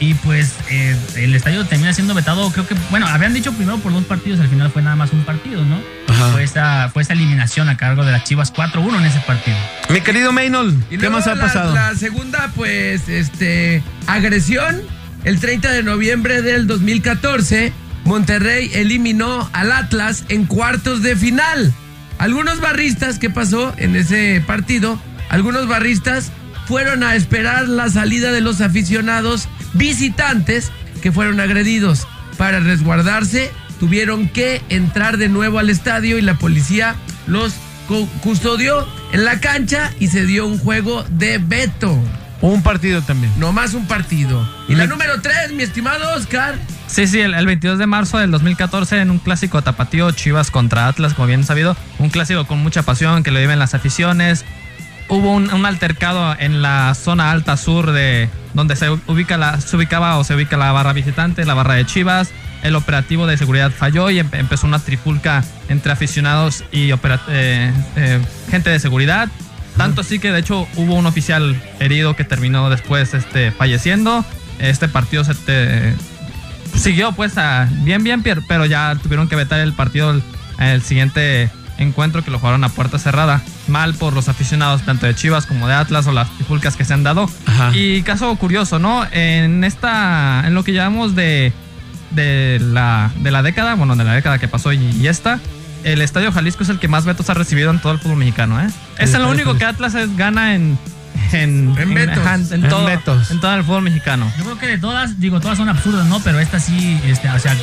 [0.00, 3.92] y pues eh, el estadio termina siendo vetado, creo que, bueno, habían dicho primero por
[3.92, 5.78] dos partidos, al final fue nada más un partido, ¿no?
[6.08, 6.30] Ajá.
[6.32, 9.56] Fue esa, fue esa eliminación a cargo de las Chivas 4-1 en ese partido.
[9.90, 11.74] Mi querido Maynold, Y ¿qué luego más ha la- pasado?
[11.74, 14.82] La, segunda, pues, este, agresión,
[15.22, 17.72] el 30 de noviembre del 2014,
[18.04, 21.72] Monterrey eliminó al Atlas en cuartos de final.
[22.18, 25.00] Algunos barristas, ¿qué pasó en ese partido?
[25.28, 26.32] Algunos barristas
[26.66, 30.70] fueron a esperar la salida de los aficionados visitantes
[31.02, 32.06] que fueron agredidos.
[32.38, 36.94] Para resguardarse, tuvieron que entrar de nuevo al estadio y la policía
[37.26, 37.54] los
[38.22, 41.98] custodió en la cancha y se dio un juego de veto.
[42.40, 43.32] Un partido también.
[43.38, 44.46] No más un partido.
[44.68, 46.56] Y la número 3, mi estimado Oscar.
[46.86, 51.14] Sí, sí, el, 22 de marzo del 2014 en un clásico tapatío Chivas contra Atlas,
[51.14, 51.76] como bien sabido.
[51.98, 54.44] Un clásico con mucha pasión que lo viven las aficiones.
[55.08, 60.16] Hubo un, altercado en la zona alta sur de donde se, ubica la, se ubicaba
[60.16, 62.30] o se ubica la barra visitante, la barra de Chivas.
[62.62, 68.70] El operativo de seguridad falló y empezó una trifulca entre aficionados y eh, eh, gente
[68.70, 69.28] de seguridad.
[69.76, 74.24] Tanto así que de hecho hubo un oficial herido que terminó después este, falleciendo.
[74.58, 75.34] Este partido se
[76.74, 80.20] siguió pues a, bien, bien, pero ya tuvieron que vetar el partido
[80.58, 83.42] el, siguiente encuentro que lo jugaron a puerta cerrada.
[83.68, 86.94] Mal por los aficionados tanto de Chivas como de Atlas o las trifulcas que se
[86.94, 87.28] han dado.
[87.72, 89.04] Y caso curioso, ¿no?
[89.12, 91.52] En esta, en lo que llamamos de,
[92.10, 95.40] de, la, de la década, bueno, de la década que pasó y, y esta,
[95.84, 98.60] el Estadio Jalisco es el que más vetos ha recibido en todo el fútbol mexicano,
[98.60, 98.68] ¿eh?
[98.98, 100.78] Es el único que Atlas gana en
[101.32, 102.14] en, en, en,
[102.68, 104.30] todo, en todo el fútbol mexicano.
[104.38, 106.20] Yo creo que de todas, digo, todas son absurdas, ¿no?
[106.20, 107.56] Pero esta sí, este, o sea,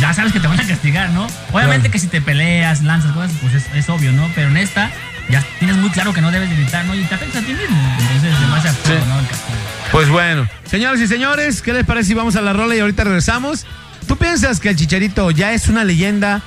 [0.00, 1.26] ya sabes que te van a castigar, ¿no?
[1.52, 4.28] Obviamente que si te peleas, lanzas cosas, pues es, obvio, ¿no?
[4.34, 4.90] Pero en esta
[5.28, 6.94] ya tienes muy claro que no debes gritar, ¿no?
[6.94, 7.96] Y te afecta a ti mismo.
[8.00, 9.20] Entonces, demasiado absurdo, ¿no?
[9.20, 9.58] El castigo.
[9.92, 13.04] Pues bueno, señoras y señores, ¿qué les parece si vamos a la rola y ahorita
[13.04, 13.66] regresamos?
[14.06, 16.42] ¿Tú piensas que el Chicharito ya es una leyenda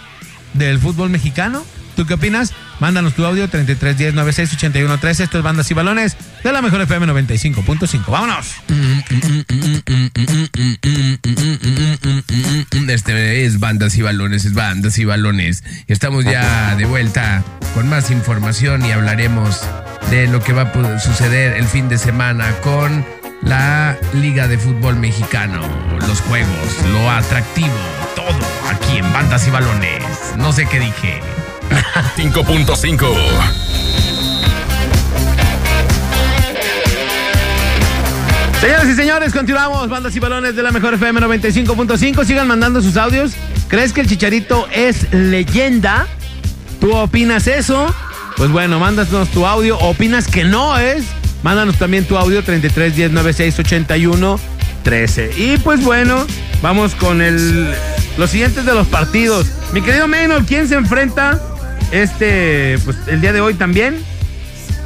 [0.54, 1.65] del fútbol mexicano?
[1.96, 2.54] ¿Tú qué opinas?
[2.80, 5.24] Mándanos tu audio 3310 968113.
[5.24, 8.06] Esto es Bandas y Balones de la Mejor FM 95.5.
[8.08, 8.56] ¡Vámonos!
[12.88, 15.63] Este es Bandas y Balones, es Bandas y Balones.
[15.88, 19.62] Estamos ya de vuelta con más información y hablaremos
[20.12, 23.06] de lo que va a suceder el fin de semana con
[23.42, 25.62] la Liga de Fútbol Mexicano,
[26.08, 27.76] los juegos, lo atractivo,
[28.16, 30.04] todo aquí en Bandas y Balones.
[30.38, 31.37] No sé qué dije.
[32.17, 33.67] 5.5
[38.62, 39.88] Señoras y señores, continuamos.
[39.88, 42.25] Bandas y balones de la mejor FM 95.5.
[42.25, 43.34] Sigan mandando sus audios.
[43.67, 46.08] ¿Crees que el chicharito es leyenda?
[46.82, 47.93] ¿Tú opinas eso?
[48.36, 49.77] Pues bueno, mándanos tu audio.
[49.77, 51.06] ¿Opinas que no es?
[51.43, 54.39] Mándanos también tu audio 33 10 96 81
[54.84, 55.32] 13.
[55.38, 56.25] Y pues bueno,
[56.62, 57.75] vamos con el,
[58.17, 59.47] los siguientes de los partidos.
[59.71, 61.39] Mi querido Menor, ¿quién se enfrenta
[61.91, 64.04] este, pues el día de hoy también,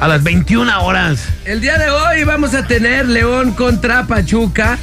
[0.00, 1.24] a las 21 horas.
[1.44, 4.78] El día de hoy vamos a tener León contra Pachuca.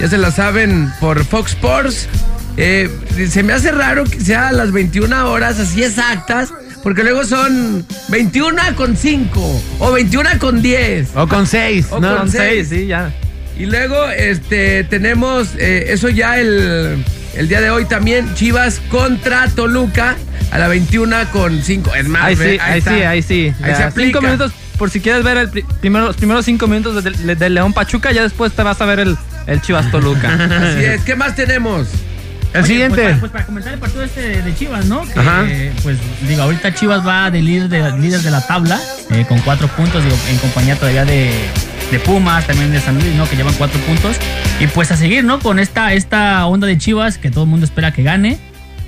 [0.00, 2.08] Ya se la saben por Fox Sports.
[2.56, 2.90] Eh,
[3.28, 6.52] se me hace raro que sea a las 21 horas así exactas.
[6.82, 11.16] Porque luego son 21 con 5 o 21 con 10.
[11.16, 11.86] O con 6.
[11.90, 13.10] O con 6, sí, ya.
[13.58, 17.04] Y luego este, tenemos eh, eso ya el,
[17.36, 18.34] el día de hoy también.
[18.34, 20.16] Chivas contra Toluca
[20.50, 21.94] a la 21 con 5.
[21.94, 23.54] Es más, ahí sí, ahí, sí, ahí sí.
[23.62, 27.54] Ahí se cinco minutos, por si quieres ver el primero, los primeros 5 minutos del
[27.54, 29.16] León Pachuca, ya después te vas a ver el,
[29.46, 30.32] el Chivas Toluca.
[30.34, 31.88] Así es, ¿qué más tenemos?
[32.52, 33.02] El siguiente.
[33.02, 35.02] Pues para, pues para, comentar el partido este de Chivas, ¿no?
[35.02, 39.40] Que, pues digo, ahorita Chivas va de líder de, líder de la tabla eh, con
[39.40, 41.32] cuatro puntos, digo, en compañía todavía de,
[41.94, 43.28] de Pumas, también de San Luis, ¿no?
[43.28, 44.16] Que llevan cuatro puntos.
[44.58, 45.38] Y pues a seguir, ¿no?
[45.38, 48.36] Con esta, esta onda de Chivas que todo el mundo espera que gane.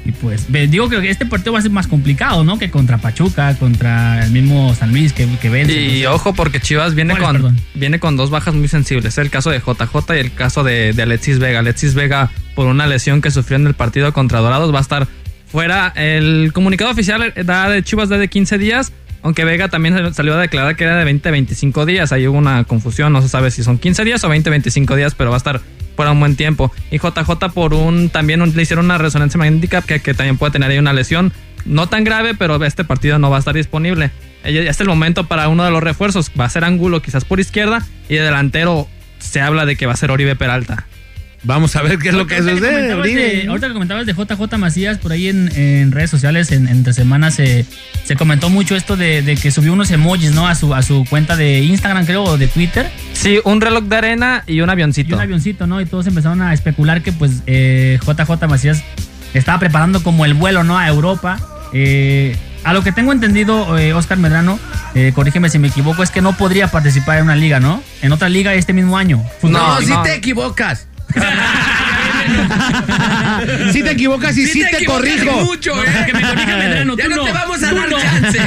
[0.04, 2.58] Y pues digo que este partido va a ser más complicado, ¿no?
[2.58, 5.80] Que contra Pachuca, contra el mismo San Luis que, que vence.
[5.80, 9.18] Y ojo porque Chivas viene con, viene con dos bajas muy sensibles.
[9.18, 11.60] El caso de JJ y el caso de, Alexis Vega.
[11.60, 15.06] Alexis Vega por una lesión que sufrió en el partido contra Dorados va a estar
[15.46, 15.92] fuera.
[15.94, 18.92] El comunicado oficial da de Chivas de 15 días.
[19.26, 22.12] Aunque Vega también salió a declarar que era de 20 a 25 días.
[22.12, 24.94] Ahí hubo una confusión, no se sabe si son 15 días o 20 a 25
[24.94, 25.60] días, pero va a estar
[25.96, 26.72] por un buen tiempo.
[26.92, 30.70] Y JJ por un, también le hicieron una resonancia magnética que, que también puede tener
[30.70, 31.32] ahí una lesión.
[31.64, 34.12] No tan grave, pero este partido no va a estar disponible.
[34.44, 36.30] Este es el momento para uno de los refuerzos.
[36.38, 38.86] Va a ser Ángulo quizás por izquierda y de delantero
[39.18, 40.86] se habla de que va a ser Oribe Peralta.
[41.42, 42.92] Vamos a ver qué es lo que sucede.
[43.46, 47.64] ahorita que comentabas de JJ Macías, por ahí en, redes sociales, en, entre semanas, se,
[48.04, 50.46] se comentó mucho esto de, que subió unos emojis, ¿no?
[50.48, 52.90] A su, a su cuenta de Instagram, creo, o de Twitter.
[53.12, 55.10] Sí, un reloj de arena y un avioncito.
[55.10, 55.80] Y un avioncito, ¿no?
[55.80, 58.82] Y todos empezaron a especular que, pues, eh, JJ Macías
[59.34, 60.78] estaba preparando como el vuelo, ¿no?
[60.78, 61.38] A Europa.
[61.72, 64.58] Eh, a lo que tengo entendido, eh, Oscar Medrano,
[65.14, 67.80] corrígeme si me equivoco, es que no podría participar en una liga, ¿no?
[68.02, 69.22] En otra liga este mismo año.
[69.42, 70.88] No, si te equivocas.
[73.72, 75.44] si te equivocas y sí, te, equivocas corrijo.
[75.44, 75.86] mucho, ¿eh?
[75.86, 77.98] Para que me corrija Medrano, Ya tú no, no, te vamos a dar no.
[78.00, 78.38] chance.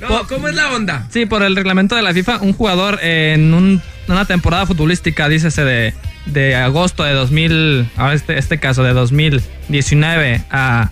[0.00, 1.06] No, ¿cómo es la onda?
[1.10, 5.64] Sí, por el reglamento de la FIFA, un jugador en un- una temporada futbolística, dícese
[5.64, 5.94] de,
[6.26, 10.90] de agosto de 2000, ahora este, este caso de 2019 a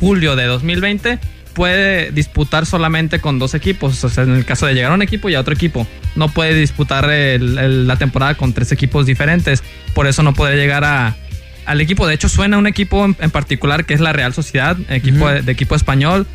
[0.00, 1.18] julio de 2020,
[1.56, 4.04] puede disputar solamente con dos equipos.
[4.04, 5.86] O sea, en el caso de llegar a un equipo y a otro equipo.
[6.14, 9.62] No puede disputar el- el- la temporada con tres equipos diferentes.
[9.94, 11.16] Por eso no puede llegar a,
[11.64, 12.06] al equipo.
[12.06, 15.40] De hecho, suena un equipo en, en particular que es la Real Sociedad, equipo de,
[15.40, 16.26] de equipo español,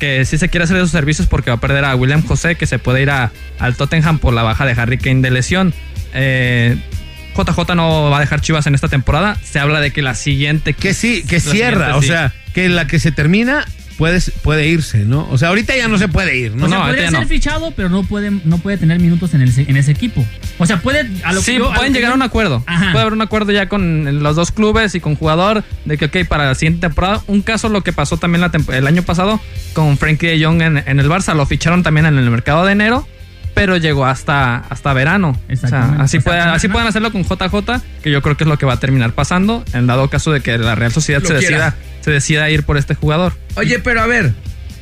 [0.00, 2.66] que sí se quiere hacer esos servicios porque va a perder a William José, que
[2.66, 5.74] se puede ir a, al Tottenham por la baja de Harry Kane de lesión.
[6.14, 6.76] Eh,
[7.36, 9.36] JJ no va a dejar Chivas en esta temporada.
[9.44, 10.72] Se habla de que la siguiente.
[10.72, 11.96] Que sí, que cierra.
[11.96, 12.08] O sí.
[12.08, 13.64] sea, que la que se termina
[13.98, 15.28] puedes, puede irse, ¿no?
[15.30, 16.66] O sea, ahorita ya no se puede ir, ¿no?
[16.66, 17.26] O sea, No, podría ser no.
[17.26, 20.24] fichado, pero no puede, no puede tener minutos en, el, en ese equipo.
[20.58, 21.08] O sea, puede.
[21.24, 22.62] A lo que Sí, yo- a lo pueden que llegar a un acuerdo.
[22.66, 22.92] Ajá.
[22.92, 26.26] Puede haber un acuerdo ya con los dos clubes y con jugador de que, ok,
[26.28, 27.22] para la siguiente temporada.
[27.26, 29.40] Un caso lo que pasó también la el año pasado
[29.72, 31.34] con Frankie de Jong en, en el Barça.
[31.34, 33.06] Lo ficharon también en el mercado de enero,
[33.54, 35.30] pero llegó hasta, hasta verano.
[35.30, 36.02] O sea, Exactamente.
[36.02, 38.74] así, puede- así pueden hacerlo con JJ, que yo creo que es lo que va
[38.74, 41.66] a terminar pasando en dado caso de que la Real Sociedad Lo se quiera.
[41.72, 43.34] decida, se decida ir por este jugador.
[43.56, 44.32] Oye, pero a ver,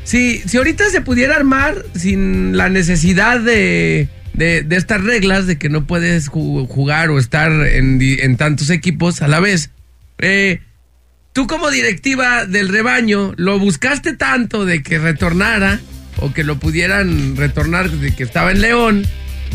[0.05, 5.59] si, si ahorita se pudiera armar sin la necesidad de, de, de estas reglas de
[5.59, 9.71] que no puedes ju- jugar o estar en, en tantos equipos a la vez,
[10.19, 10.61] eh,
[11.33, 15.81] tú como directiva del rebaño, ¿lo buscaste tanto de que retornara
[16.21, 19.07] o que lo pudieran retornar de que estaba en León?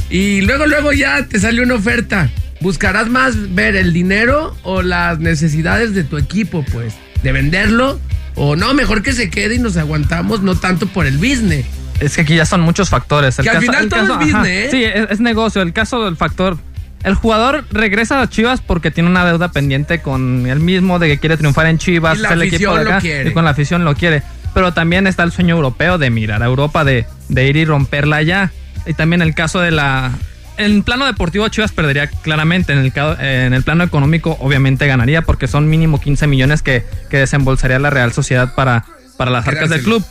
[0.10, 2.30] Y luego, luego ya te salió una oferta.
[2.62, 6.94] ¿Buscarás más ver el dinero o las necesidades de tu equipo, pues?
[7.24, 8.00] ¿De venderlo?
[8.36, 11.66] O no, mejor que se quede y nos aguantamos, no tanto por el business.
[12.00, 13.40] Es que aquí ya son muchos factores.
[13.40, 14.68] El Que al final el todo es business, ¿eh?
[14.72, 15.62] Sí, es, es negocio.
[15.62, 16.58] El caso del factor.
[17.04, 21.20] El jugador regresa a Chivas porque tiene una deuda pendiente con él mismo de que
[21.20, 22.18] quiere triunfar en Chivas.
[22.18, 23.30] Y la es el afición equipo de lo acá, quiere.
[23.30, 24.24] Y con la afición lo quiere.
[24.56, 28.16] Pero también está el sueño europeo de mirar a Europa, de, de ir y romperla
[28.16, 28.52] allá.
[28.88, 30.12] Y también el caso de la.
[30.58, 32.74] En plano deportivo, Chivas perdería claramente.
[32.74, 37.18] En el, en el plano económico, obviamente ganaría porque son mínimo 15 millones que, que
[37.18, 38.86] desembolsaría la Real Sociedad para,
[39.18, 40.04] para las arcas del club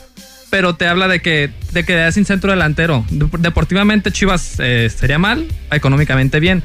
[0.50, 3.04] pero te habla de que te quedas sin centro delantero.
[3.10, 6.62] Dep- Deportivamente Chivas eh, sería mal, económicamente bien.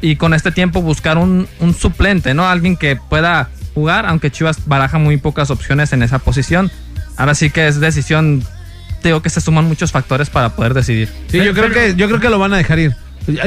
[0.00, 2.48] Y con este tiempo buscar un, un suplente, ¿no?
[2.48, 6.72] Alguien que pueda jugar, aunque Chivas baraja muy pocas opciones en esa posición.
[7.18, 8.42] Ahora sí que es decisión,
[9.04, 11.10] digo que se suman muchos factores para poder decidir.
[11.30, 12.96] Sí, yo creo que yo creo que lo van a dejar ir.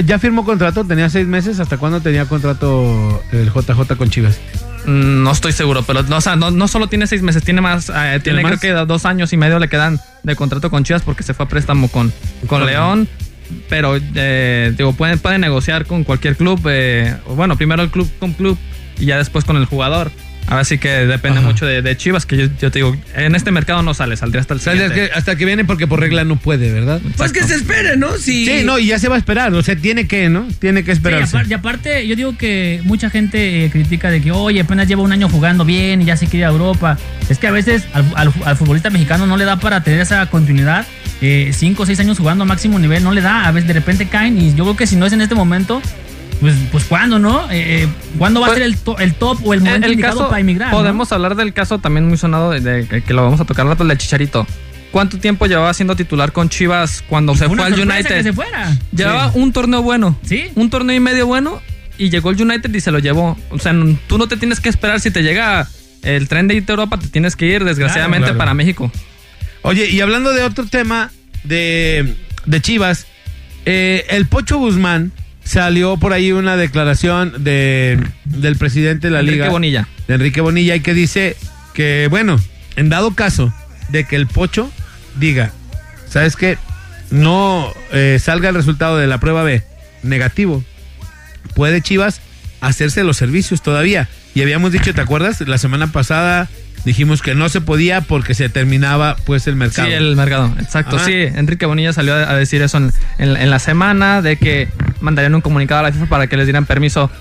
[0.06, 1.60] Ya- firmó contrato, tenía seis meses.
[1.60, 4.40] ¿Hasta cuándo tenía contrato el JJ con Chivas?
[4.86, 7.62] Mm, No estoy seguro, pero no, o sea, no, no solo tiene seis meses, tiene
[7.62, 8.60] más, eh, tiene más?
[8.60, 11.46] creo que dos años y medio le quedan de contrato con Chivas porque se fue
[11.46, 12.14] a préstamo con,
[12.46, 13.08] con León.
[13.70, 16.62] Pero eh, digo, pueden, pueden negociar con cualquier club.
[16.70, 18.58] eh, bueno, primero el club con club
[19.00, 20.12] y ya después con el jugador.
[20.48, 21.48] Ahora sí que depende Ajá.
[21.48, 24.42] mucho de, de Chivas, que yo, yo te digo, en este mercado no sale, saldría
[24.42, 24.94] hasta el siguiente.
[24.94, 27.00] que- hasta que viene porque por regla no puede, ¿verdad?
[27.16, 28.18] Pues que se espere, ¿no?
[28.18, 29.54] Si, Sí, no, y ya se va a esperar.
[29.54, 30.46] O sea, tiene que, ¿no?
[30.60, 31.38] Tiene que Sí, y esperarse.
[31.50, 35.12] y aparte, yo digo que mucha gente eh, critica de que, oye, apenas lleva un
[35.14, 36.98] año jugando bien y ya se quiere ir a Europa.
[37.30, 40.26] Es que a veces al, al- al futbolista mexicano no le da para tener esa
[40.26, 40.86] continuidad.
[41.22, 43.46] Eh, cinco o seis años jugando a máximo nivel no le da.
[43.48, 45.82] A veces de repente caen y yo creo que si no es en este momento,
[46.42, 47.50] pues, pues ¿cuándo, no?
[47.52, 49.94] Eh, eh, ¿Cuándo va Pues, a ser el, to- el top o el momento el
[49.94, 50.72] indicado caso, para emigrar?
[50.72, 50.78] no?
[50.78, 53.84] podemos hablar del caso también muy sonado de, de- que lo vamos a tocar rato,
[53.84, 54.46] el de Chicharito.
[54.92, 58.10] ¿Cuánto tiempo llevaba siendo titular con Chivas cuando se Fue al United?
[58.18, 58.78] que se fuera.
[58.94, 60.20] Llevaba un torneo bueno.
[60.24, 60.50] Sí.
[60.56, 61.62] Un torneo y medio bueno.
[61.98, 63.38] Y llegó el United y se lo llevó.
[63.52, 63.74] O sea,
[64.08, 65.00] tú no te tienes que esperar.
[65.00, 65.66] Si te llega
[66.02, 68.38] el tren de irte a Europa, te tienes que ir, desgraciadamente, claro.
[68.40, 68.92] para México.
[69.62, 71.12] Oye, y hablando de otro tema
[71.46, 73.06] de, de Chivas,
[73.66, 75.14] eh, el Pocho Guzmán
[75.52, 79.50] salió por ahí una declaración de, del presidente de la Enrique liga.
[79.50, 79.88] Bonilla.
[80.08, 81.36] De Enrique Bonilla, y que dice
[81.74, 82.40] que, bueno,
[82.78, 83.54] en dado caso
[83.90, 84.72] de que el Pocho
[85.20, 85.52] diga,
[86.08, 86.58] ¿sabes qué?
[87.10, 89.62] No eh, salga el resultado de la prueba B
[90.04, 90.64] negativo,
[91.54, 92.22] puede Chivas
[92.62, 94.08] hacerse los servicios todavía.
[94.34, 95.42] Y habíamos dicho, ¿te acuerdas?
[95.42, 96.48] La semana pasada
[96.86, 99.88] dijimos que no se podía porque se terminaba pues el mercado.
[99.88, 100.96] Sí, el mercado, exacto.
[100.96, 101.06] Ajá.
[101.06, 104.68] Sí, Enrique Bonilla salió a a decir eso en, en- en la semana, de que
[105.00, 107.12] mandarían un comunicado a la FIFA para que les dieran permiso.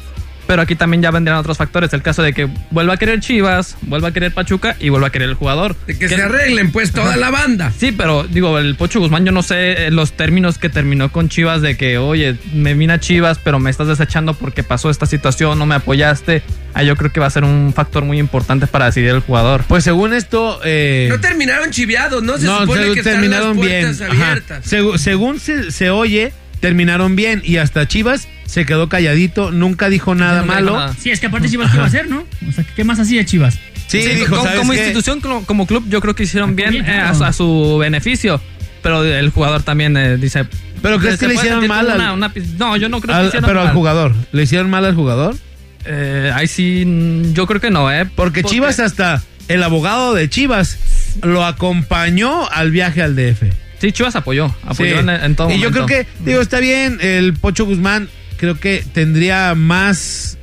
[0.47, 1.93] Pero aquí también ya vendrían otros factores.
[1.93, 5.11] El caso de que vuelva a querer Chivas, vuelva a querer Pachuca y vuelva a
[5.11, 5.77] querer el jugador.
[5.87, 7.73] de que Que- se arreglen, pues, toda la banda.
[7.79, 11.29] Sí, pero digo, el Pocho Guzmán, yo no sé eh, los términos que terminó con
[11.29, 15.07] Chivas de que, oye, me vine a Chivas, pero me estás desechando porque pasó esta
[15.07, 16.43] situación, no me apoyaste.
[16.75, 19.65] Ah, yo creo que va a ser un factor muy importante para decidir el jugador.
[19.69, 20.61] Pues según esto...
[20.65, 22.39] eh, No terminaron chiviados, ¿no?
[22.39, 23.97] Se no, supone se- que están terminaron las bien.
[24.11, 24.65] abiertas.
[24.99, 30.41] Según se, se oye, terminaron bien y hasta Chivas se quedó calladito, nunca dijo nada
[30.43, 30.79] Nunca dijo malo.
[30.81, 30.95] nada.
[30.99, 32.25] Sí, es que aparte Chivas, ¿qué iba a hacer, no?
[32.49, 33.55] O sea, ¿qué más hacía Chivas?
[33.87, 34.79] Sí, Sí, dijo, como, ¿sabes como qué?
[34.79, 37.79] institución, como, como club, yo creo que hicieron bien bien, eh, a, su- a su
[37.79, 38.41] beneficio.
[38.83, 40.47] Pero el jugador también eh, dice.
[40.83, 43.21] ¿Pero crees que le hicieron mal al- una- una pis- no, yo no creo que
[43.21, 43.75] Al- hicieron pero al mal.
[43.75, 45.37] jugador, ¿le hicieron mal al jugador?
[45.85, 48.07] Eh, ahí sí, mm, yo creo que no, ¿eh?
[48.15, 50.79] Porque Chivas hasta el abogado de Chivas
[51.23, 53.43] lo acompañó al viaje al DF.
[53.81, 54.55] Sí, Chivas apoyó.
[54.65, 54.99] Apoyó Sí.
[55.01, 56.09] en, en todo y yo creo momento.
[56.25, 58.09] que, digo, está bien, el Pocho Guzmán
[58.41, 60.39] creo que tendría más,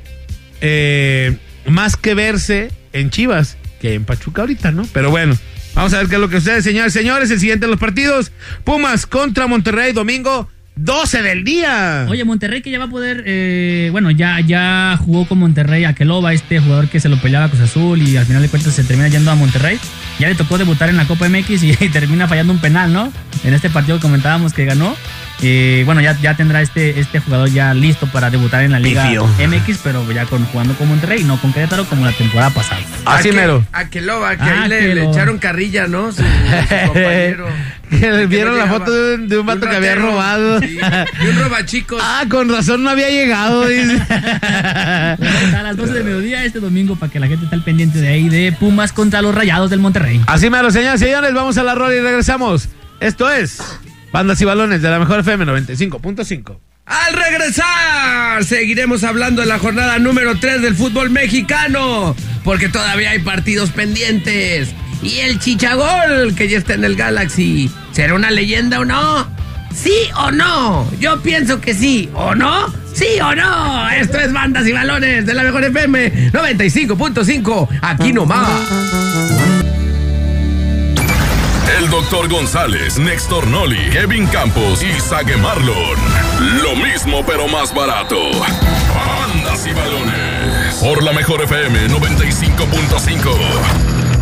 [0.61, 4.87] eh, más que verse en Chivas que en Pachuca ahorita, ¿no?
[4.93, 5.35] Pero bueno,
[5.73, 8.31] vamos a ver qué es lo que ustedes, señores, señores, el siguiente de los partidos,
[8.63, 12.05] Pumas contra Monterrey, domingo 12 del día.
[12.09, 15.93] Oye, Monterrey que ya va a poder, eh, bueno, ya, ya jugó con Monterrey a
[15.93, 18.73] Keloba, este jugador que se lo peleaba a Cruz Azul y al final de cuentas
[18.73, 19.79] se termina yendo a Monterrey.
[20.19, 23.11] Ya le tocó debutar en la Copa MX y, termina fallando un penal, ¿no?
[23.43, 24.95] En este partido que comentábamos que ganó.
[25.43, 29.03] Eh, bueno, ya, ya tendrá este, este jugador ya listo para debutar en la Liga
[29.03, 29.27] Pifio.
[29.27, 32.81] MX, pero ya con, jugando con Monterrey, no con Querétaro como la temporada pasada.
[33.05, 33.63] Así mero.
[33.71, 36.11] A que Ah, ahí le, echaron carrilla, ¿no?
[36.11, 36.23] Su, su
[36.87, 37.47] compañero.
[37.89, 40.59] Que le Que vieron la foto de un, de un vato que había robado.
[40.67, 40.77] sí,
[41.23, 42.01] y un robachicos.
[42.03, 44.01] Ah, con razón no había llegado, dice.
[44.09, 48.07] a las 12 del mediodía este domingo para que la gente esté al pendiente de
[48.07, 50.21] ahí de Pumas contra los Rayados del Monterrey.
[50.27, 52.69] Así mero, señores y señores, vamos a la rola y regresamos.
[52.99, 53.61] Esto es
[54.11, 56.57] Bandas y Balones de la Mejor FM 95.5.
[56.87, 63.19] Al regresar, seguiremos hablando de la jornada número 3 del fútbol mexicano, porque todavía hay
[63.19, 64.73] partidos pendientes.
[65.03, 69.27] Y el Chichagol, que ya está en el Galaxy, ¿será una leyenda o no?
[69.73, 70.89] ¿Sí o no?
[70.99, 72.67] Yo pienso que sí, ¿o no?
[72.93, 73.89] ¿Sí o no?
[73.89, 78.47] Esto es Bandas y Balones de la Mejor FM 95.5, aquí nomás.
[81.77, 85.97] El doctor González, Néstor Noli, Kevin Campos y Sague Marlon.
[86.63, 88.17] Lo mismo pero más barato.
[88.31, 90.75] Bandas y balones.
[90.81, 94.16] Por la mejor FM 95.5.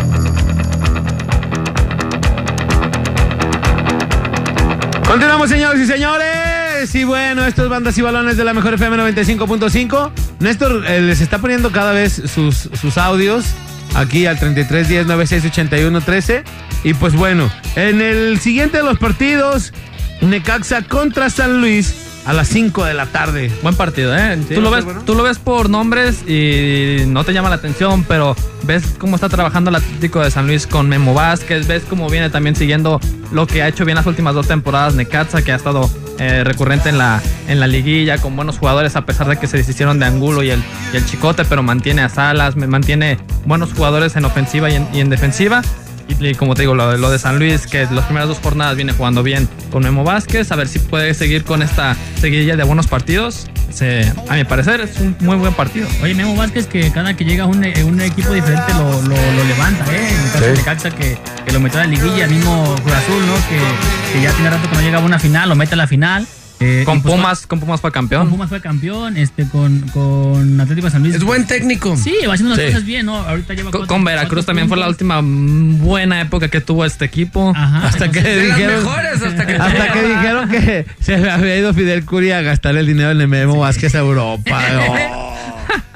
[5.16, 6.94] Continuamos, señores y señores.
[6.94, 10.10] Y bueno, esto es Bandas y Balones de la Mejor FM 95.5.
[10.40, 13.46] Néstor eh, les está poniendo cada vez sus, sus audios
[13.94, 16.44] aquí al 33 10 96 81 13.
[16.84, 19.72] Y pues bueno, en el siguiente de los partidos,
[20.20, 21.94] Necaxa contra San Luis
[22.26, 23.50] a las 5 de la tarde.
[23.62, 24.36] Buen partido, ¿eh?
[24.48, 25.02] Sí, tú, lo ves, bueno.
[25.06, 28.34] tú lo ves por nombres y no te llama la atención, pero
[28.64, 32.28] ves cómo está trabajando el Atlético de San Luis con Memo Vázquez, ves cómo viene
[32.28, 35.88] también siguiendo lo que ha hecho bien las últimas dos temporadas Necaxa, que ha estado
[36.18, 39.58] eh, recurrente en la, en la liguilla, con buenos jugadores, a pesar de que se
[39.58, 40.62] deshicieron de Angulo y el,
[40.92, 45.00] y el Chicote, pero mantiene a Salas, mantiene buenos jugadores en ofensiva y en, y
[45.00, 45.62] en defensiva.
[46.08, 48.38] Y, y como te digo, lo, de- lo de San Luis, que las primeras dos
[48.42, 52.56] jornadas viene jugando bien con Memo Vázquez, a ver si puede seguir con esta seguidilla
[52.56, 53.48] de buenos partidos.
[53.72, 55.86] Se- a mi parecer es un muy buen partido.
[56.02, 59.44] Oye, Memo Vázquez, que cada que llega un, eh, un equipo diferente lo, lo- lo
[59.44, 60.08] levanta, ¿eh?
[60.36, 63.34] En el caso de que, que lo metió a la liguilla, mismo Cruz Azul, ¿no?
[63.48, 65.86] Que, que ya tiene rato que no llega a una final, lo mete a la
[65.88, 66.26] final.
[66.58, 68.30] Eh, Con pues, Pumas, con Pumas fue Con campeón.
[68.30, 71.14] Pumas fue campeón, este, con, con Atlético de San Luis.
[71.14, 71.96] Es buen técnico.
[71.98, 72.72] Sí, va haciendo las Sí.
[72.72, 73.16] cosas bien, ¿no?
[73.16, 76.84] Ahorita lleva Con, cuatro- con Veracruz cuatro también fue la última buena época que tuvo
[76.86, 77.52] este equipo.
[77.54, 77.86] Ajá.
[77.88, 81.74] Hasta que De las dijeron, mejores hasta que hasta que dijeron que se había ido
[81.74, 84.62] Fidel Curi a gastar el dinero en el Memo Vázquez a Europa.
[85.08, 85.35] Oh,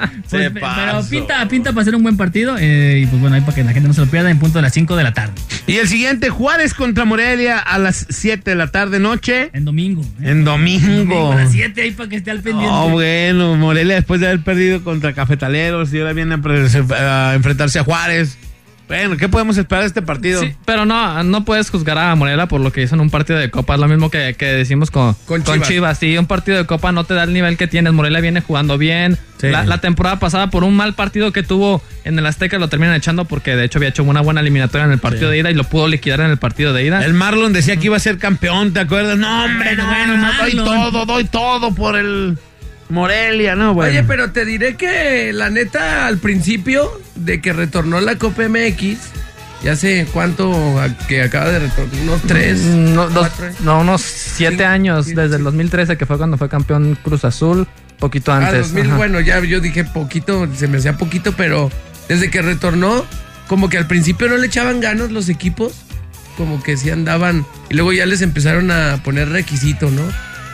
[0.31, 2.57] Pues, pero pinta, pinta para ser un buen partido.
[2.59, 4.59] eh, y pues bueno, ahí para que la gente no se lo pierda en punto
[4.59, 5.33] de las 5 de la tarde.
[5.67, 9.51] Y el siguiente, Juárez contra Morelia a las 7 de la tarde noche.
[9.53, 10.03] En domingo.
[10.23, 10.31] ¿eh?
[10.31, 11.33] En domingo.
[11.33, 12.73] A las 7 ahí para que esté al pendiente.
[12.73, 17.85] Oh, bueno, Morelia después de haber perdido contra Cafetaleros y ahora viene a enfrentarse a
[17.85, 18.39] Juárez.
[18.91, 20.41] Bueno, ¿qué podemos esperar de este partido?
[20.43, 23.39] Sí, pero no, no puedes juzgar a Morelia por lo que hizo en un partido
[23.39, 23.75] de Copa.
[23.75, 25.97] Es lo mismo que, que decimos con, Con con Chivas.
[25.99, 27.93] Sí, un partido de Copa no te da el nivel que tienes.
[27.93, 29.17] Morelia viene jugando bien.
[29.41, 29.47] Sí.
[29.49, 32.97] La, la temporada pasada, por un mal partido que tuvo en el Azteca, lo terminan
[32.97, 35.35] echando porque de hecho había hecho una buena eliminatoria en el partido Sí.
[35.35, 37.05] de ida y lo pudo liquidar en el partido de ida.
[37.05, 39.17] El Marlon decía que iba a ser campeón, ¿te acuerdas?
[39.17, 42.37] No, hombre, no, Bueno, no, doy todo, doy todo por el
[42.91, 43.75] Morelia, ¿no?
[43.75, 43.91] Bueno.
[43.93, 48.99] Oye, pero te diré que la neta, al principio de que retornó la Copa MX,
[49.63, 52.61] ya sé cuánto a- que acaba de retornar, unos tres.
[52.61, 53.47] Mm, No, dos- cuatro.
[53.61, 55.43] no, unos siete Cinco, años, desde el sí.
[55.43, 58.73] 2013, que fue cuando fue campeón Cruz Azul, poquito Ah, antes.
[58.73, 58.97] 2000, Ajá.
[58.97, 61.71] bueno, ya yo dije poquito, se me hacía poquito, pero
[62.09, 63.05] desde que retornó,
[63.49, 65.75] como que al principio no le echaban ganas los equipos,
[66.37, 70.03] como que sí andaban, y luego ya les empezaron a poner requisito, ¿no?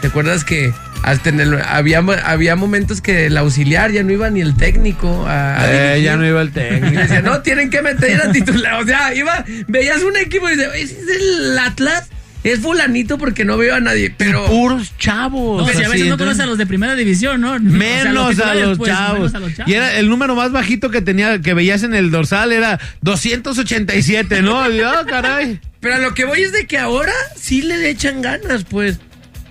[0.01, 0.73] ¿Te acuerdas que
[1.07, 5.25] hasta en el, había, había momentos que el auxiliar ya no iba ni el técnico
[5.27, 7.00] a, a Eh, ya no iba el técnico.
[7.00, 8.83] decía, no, tienen que meter a titular.
[8.83, 12.09] O sea, iba, veías un equipo y dices, "Oye, ese es el Atlas.
[12.44, 14.46] es fulanito porque no veo a nadie, pero...
[14.46, 15.67] Puros chavos.
[15.67, 17.52] No, si a veces no entonces- conoces a los de primera división, ¿no?
[17.54, 19.19] O sea, Menos a los pues, chavos.
[19.19, 19.71] menos a los chavos.
[19.73, 24.42] Y era el número más bajito que tenía, que veías en el dorsal era 287,
[24.42, 24.71] ¿no?
[24.71, 25.61] Y, ah, caray.
[25.81, 28.98] Pero a lo que voy es de que ahora sí le echan ganas, pues.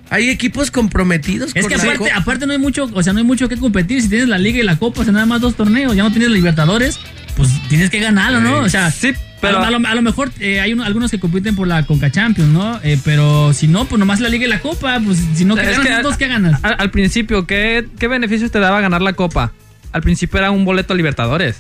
[0.09, 2.15] Hay equipos comprometidos Es con que la aparte, Copa.
[2.15, 4.01] aparte no hay mucho, o sea, no hay mucho que competir.
[4.01, 6.11] Si tienes la liga y la copa, o sea, nada más dos torneos, ya no
[6.11, 6.99] tienes Libertadores,
[7.35, 8.59] pues tienes que ganarlo, ¿no?
[8.59, 11.55] O sea, Sí, pero- a, lo, a lo mejor eh, hay uno- algunos que compiten
[11.55, 12.79] por la Conca Champions, ¿no?
[12.83, 15.63] Eh, pero si no, pues nomás la liga y la copa, pues si no, ¿qué
[15.63, 16.17] ganas que dos?
[16.17, 16.63] ¿Qué ganas?
[16.63, 19.51] Al, al principio, ¿qué, ¿qué beneficios te daba ganar la Copa?
[19.91, 21.57] Al principio era un boleto a Libertadores.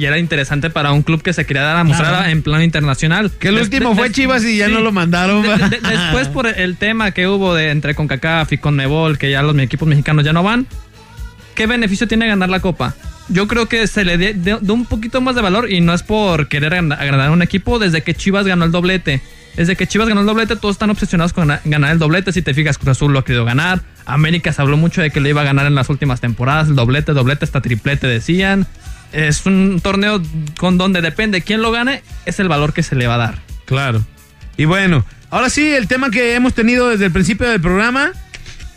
[0.00, 2.30] Y era interesante para un club que se quería dar a mostrar Claro.
[2.30, 3.30] en plano internacional.
[3.38, 4.72] Que el Des- último de- fue des- Chivas y ya sí.
[4.72, 5.42] no lo mandaron.
[5.42, 9.42] De- de- después por el tema que hubo de entre CONCACAF y CONMEBOL, que ya
[9.42, 10.66] los equipos mexicanos ya no van,
[11.54, 12.94] ¿qué beneficio tiene ganar la Copa?
[13.28, 16.48] Yo creo que se le de un poquito más de valor y no es por
[16.48, 19.20] querer agradar a un equipo desde que Chivas ganó el doblete.
[19.54, 22.32] Desde que Chivas ganó el doblete, todos están obsesionados con gana- ganar el doblete.
[22.32, 23.82] Si te fijas, Cruz Azul lo ha querido ganar.
[24.06, 26.68] América se habló mucho de que lo iba a ganar en las últimas temporadas.
[26.68, 28.66] El doblete, doblete, hasta triplete decían.
[29.12, 30.22] Es un torneo
[30.58, 33.38] con donde depende quién lo gane, es el valor que se le va a dar.
[33.64, 34.04] Claro.
[34.56, 38.12] Y bueno, ahora sí, el tema que hemos tenido desde el principio del programa.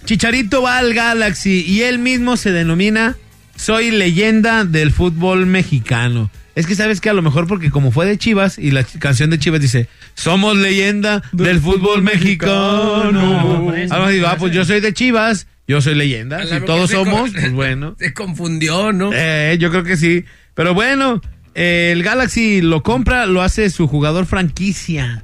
[0.06, 3.16] Chicharito va al Galaxy y él mismo se denomina
[3.56, 6.30] Soy leyenda del fútbol mexicano.
[6.56, 9.30] Es que sabes que a lo mejor porque como fue de Chivas y la canción
[9.32, 13.12] de Chivas dice Somos leyenda del, fútbol mexicano.
[13.12, 16.46] No, por eso, Ahora digo, ah, pues yo soy de Chivas, yo soy leyenda.
[16.46, 17.96] Si todos somos, pues bueno.
[18.00, 19.12] Se confundió, ¿no?
[19.14, 20.26] Eh, yo creo que sí.
[20.54, 21.22] Pero bueno,
[21.56, 25.24] eh, el Galaxy lo compra, lo hace su jugador franquicia.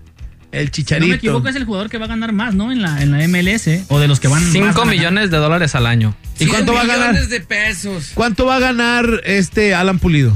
[0.52, 1.08] El Si no Chicharito.
[1.10, 2.72] me equivoco, es el jugador que va a ganar más, ¿no?
[2.72, 4.96] En la, en la MLS, o de los que van más 5 van a ganar.
[4.96, 6.16] millones de dólares al año.
[6.40, 7.10] ¿Y cuánto va a ganar?
[7.10, 8.12] millones de pesos.
[8.16, 10.36] ¿Cuánto va a ganar este Alan Pulido?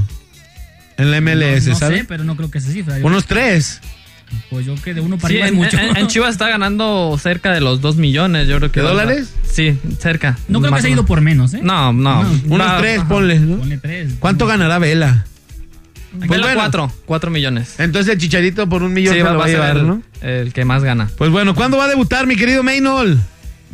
[0.96, 1.98] En la MLS, no, no ¿sabes?
[2.00, 2.98] sé, pero no creo que esa cifra.
[2.98, 3.80] Yo- Unos tres.
[4.50, 5.78] Pues yo que de uno para Sí, arriba es en, mucho.
[5.78, 8.80] en- en Chivas está ganando cerca de los 2 millones, yo creo que.
[8.80, 9.32] ¿De dólares?
[9.48, 10.36] Sí, cerca.
[10.48, 11.60] No creo que se ha ido por menos, ¿eh?
[11.62, 12.22] No, no.
[12.24, 13.08] No, Unos Va- tres, ajá.
[13.08, 13.38] ponle.
[13.38, 13.58] ¿no?
[13.58, 14.14] Ponle tres.
[14.18, 15.24] ¿Cuánto ganará Vela?
[16.26, 16.46] Pues bueno.
[16.54, 17.74] cuatro, cuatro millones.
[17.78, 20.02] Entonces el Chicharito por un millón Sí, se va, lo va a llevar, el, ¿no?
[20.22, 21.10] el que más gana.
[21.18, 23.18] Pues bueno, ¿cuándo va a debutar mi querido Maynol?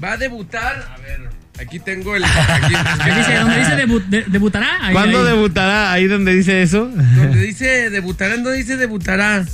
[0.02, 0.94] Va a debutar.
[0.96, 1.28] A ver,
[1.60, 2.24] aquí tengo el.
[2.24, 2.74] Aquí,
[3.18, 4.78] dice, donde dice debu- de- debutará.
[4.86, 5.26] ahí- ¿Cuándo ahí.
[5.26, 5.92] debutará?
[5.92, 6.86] Ahí donde dice eso.
[6.88, 9.44] donde dice debutará, no dice debutará.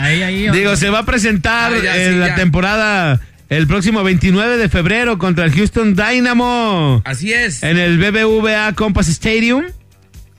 [0.00, 0.50] Ahí, ahí.
[0.52, 2.34] Digo, se va a presentar Ah, ya, en sí, la ya.
[2.34, 7.02] temporada el próximo 29 de febrero contra el Houston Dynamo.
[7.04, 7.62] Así es.
[7.62, 9.64] en el BBVA Compass Stadium,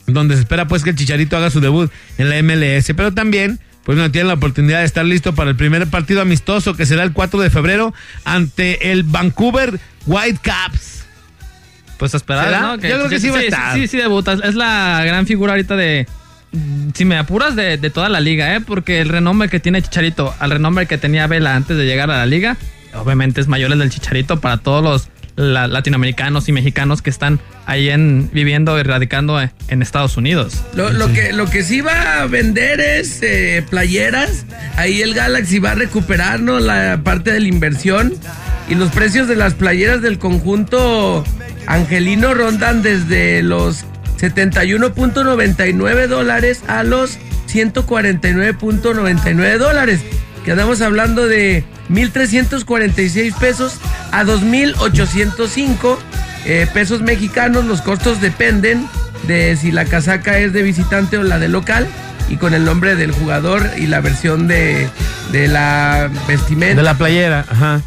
[0.08, 3.60] donde se espera pues que el Chicharito haga su debut en la MLS, pero también
[3.84, 7.04] pues no tiene la oportunidad de estar listo para el primer partido amistoso que será
[7.04, 7.94] el 4 de febrero
[8.24, 10.95] ante el Vancouver Whitecaps.
[11.98, 12.62] Pues a esperar, ¿Será?
[12.62, 12.76] ¿no?
[12.76, 13.74] Yo creo que sí va a estar.
[13.76, 14.34] Sí, sí, debuta.
[14.34, 16.08] Es la gran figura ahorita de.
[16.94, 18.62] Si me apuras de, de toda la liga, ¿eh?
[18.62, 22.18] Porque el renombre que tiene Chicharito al renombre que tenía Vela antes de llegar a
[22.18, 22.56] la liga,
[22.94, 27.42] obviamente es mayor el del Chicharito para todos los la- latinoamericanos y mexicanos que están
[27.66, 29.38] ahí en, viviendo y radicando
[29.68, 30.62] en Estados Unidos.
[30.76, 34.46] Lo, lo que, lo que sí va a vender es eh, playeras.
[34.78, 36.60] Ahí el Galaxy va a recuperar ¿no?
[36.62, 38.14] la parte de la inversión.
[38.70, 41.26] Y los precios de las playeras del conjunto
[41.68, 43.86] angelino rondan desde los
[44.20, 50.02] 71.99 dólares a los 149.99 dólares.
[50.44, 53.78] Quedamos hablando de 1.346 pesos
[54.12, 55.98] a 2.805
[56.46, 57.66] eh, pesos mexicanos.
[57.66, 58.88] Los costos dependen
[59.28, 61.88] de si la casaca es de visitante o la de local.
[62.30, 64.90] Y con el nombre del jugador y la versión de,
[65.32, 66.78] de la vestimenta.
[66.78, 67.82] De la playera, ajá.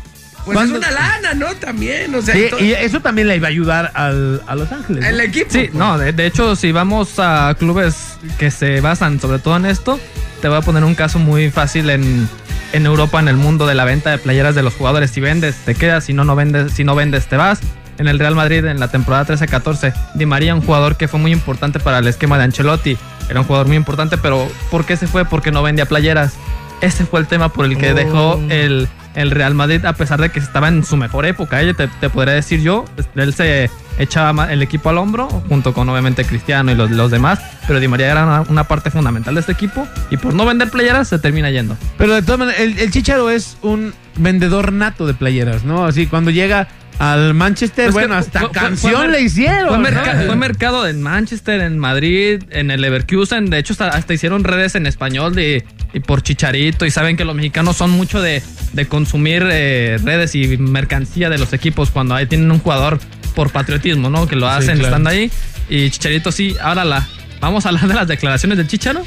[0.54, 1.46] Pues es ¿Cuándo- una lana, ¿no?
[1.56, 5.02] También, o sea, Sí, y eso también le iba a ayudar al- a Los Ángeles.
[5.04, 5.08] ¿no?
[5.10, 5.50] el equipo.
[5.50, 9.66] Sí, no, de, de hecho, si vamos a clubes que se basan sobre todo en
[9.66, 9.98] esto,
[10.40, 12.28] te voy a poner un caso muy fácil en,
[12.72, 15.10] en Europa, en el mundo de la venta de playeras de los jugadores.
[15.10, 17.60] Si vendes, te quedas, si no, no vendes, si no vendes, te vas.
[17.98, 21.32] En el Real Madrid, en la temporada 13-14, Di María, un jugador que fue muy
[21.32, 22.96] importante para el esquema de Ancelotti.
[23.28, 25.24] Era un jugador muy importante, pero ¿por qué se fue?
[25.24, 26.34] Porque no vendía playeras.
[26.80, 27.94] Ese fue el tema por el que Oh.
[27.94, 28.88] dejó el,
[29.18, 31.60] el Real Madrid, a pesar de que estaba en su mejor época.
[31.60, 35.88] Ella te, te podría decir yo, él se echaba el equipo al hombro, junto con
[35.88, 39.40] obviamente Cristiano y los, los demás, pero Di María era una, una parte fundamental de
[39.40, 41.76] este equipo y por no vender playeras se termina yendo.
[41.96, 45.84] Pero de todas maneras, el, el Chicharo es un vendedor nato de playeras, ¿no?
[45.84, 46.68] Así cuando llega
[47.00, 49.68] al Manchester, Pues bueno, que hasta fue- canción fue le hicieron.
[49.68, 53.50] Fue, mercado en Manchester, en Madrid, en el Leverkusen.
[53.50, 55.64] De hecho, hasta, hasta hicieron redes en español de,
[55.98, 56.86] y por Chicharito.
[56.86, 58.42] Y saben que los mexicanos son mucho de,
[58.72, 62.98] de consumir eh, redes y mercancía de los equipos cuando ahí tienen un jugador
[63.34, 64.26] por patriotismo, ¿no?
[64.26, 64.84] Que lo hacen claro.
[64.84, 65.30] estando ahí.
[65.68, 66.56] Y Chicharito sí.
[66.62, 67.06] Ahora la,
[67.40, 69.02] vamos a hablar de las declaraciones del Chicharo.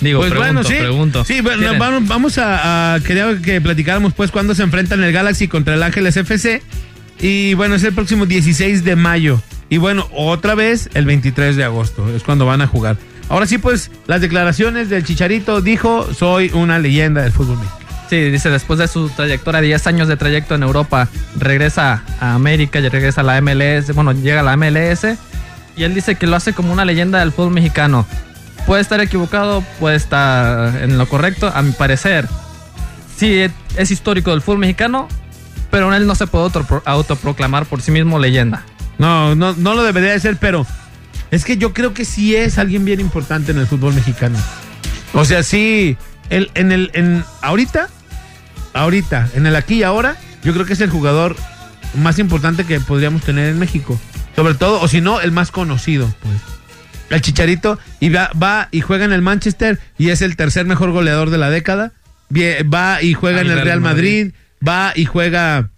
[0.00, 0.74] Digo, Pues pregunto, bueno, sí.
[0.74, 1.24] pregunto.
[1.24, 5.74] Sí, bueno, vamos a, a- Quería que platicáramos pues cuándo se enfrentan el Galaxy contra
[5.74, 6.60] el Ángeles FC.
[7.20, 9.40] Y bueno, es el próximo 16 de mayo.
[9.68, 12.14] Y bueno, otra vez el 23 de agosto.
[12.16, 12.96] Es cuando van a jugar.
[13.32, 17.80] Ahora sí, pues, las declaraciones del Chicharito dijo: Soy una leyenda del fútbol mexicano.
[18.10, 21.08] Sí, dice, después de su trayectoria, 10 años de trayecto en Europa,
[21.38, 25.16] regresa a América y regresa a la MLS, bueno, llega a la MLS
[25.78, 28.04] y él dice que lo hace como una leyenda del fútbol mexicano.
[28.66, 32.28] Puede estar equivocado, puede estar en lo correcto, a mi parecer.
[33.16, 35.08] Sí, es histórico del fútbol mexicano,
[35.70, 38.62] pero él no se puede autopro- autoproclamar por sí mismo leyenda.
[38.98, 40.66] No, no, no lo debería de ser, pero
[41.32, 44.38] es que yo creo que sí es alguien bien importante en el fútbol mexicano.
[45.14, 45.96] O sea, sí,
[46.28, 47.88] el, en el, en, ahorita,
[48.74, 51.34] ahorita, en el aquí y ahora, yo creo que es el jugador
[51.94, 53.98] más importante que podríamos tener en México.
[54.36, 56.36] Sobre todo, o si no, el más conocido, pues.
[57.08, 60.92] El Chicharito y va, va y juega en el Manchester y es el tercer mejor
[60.92, 61.92] goleador de la década.
[62.34, 64.32] Va y juega en el Real Madrid,
[64.66, 65.71] va y juega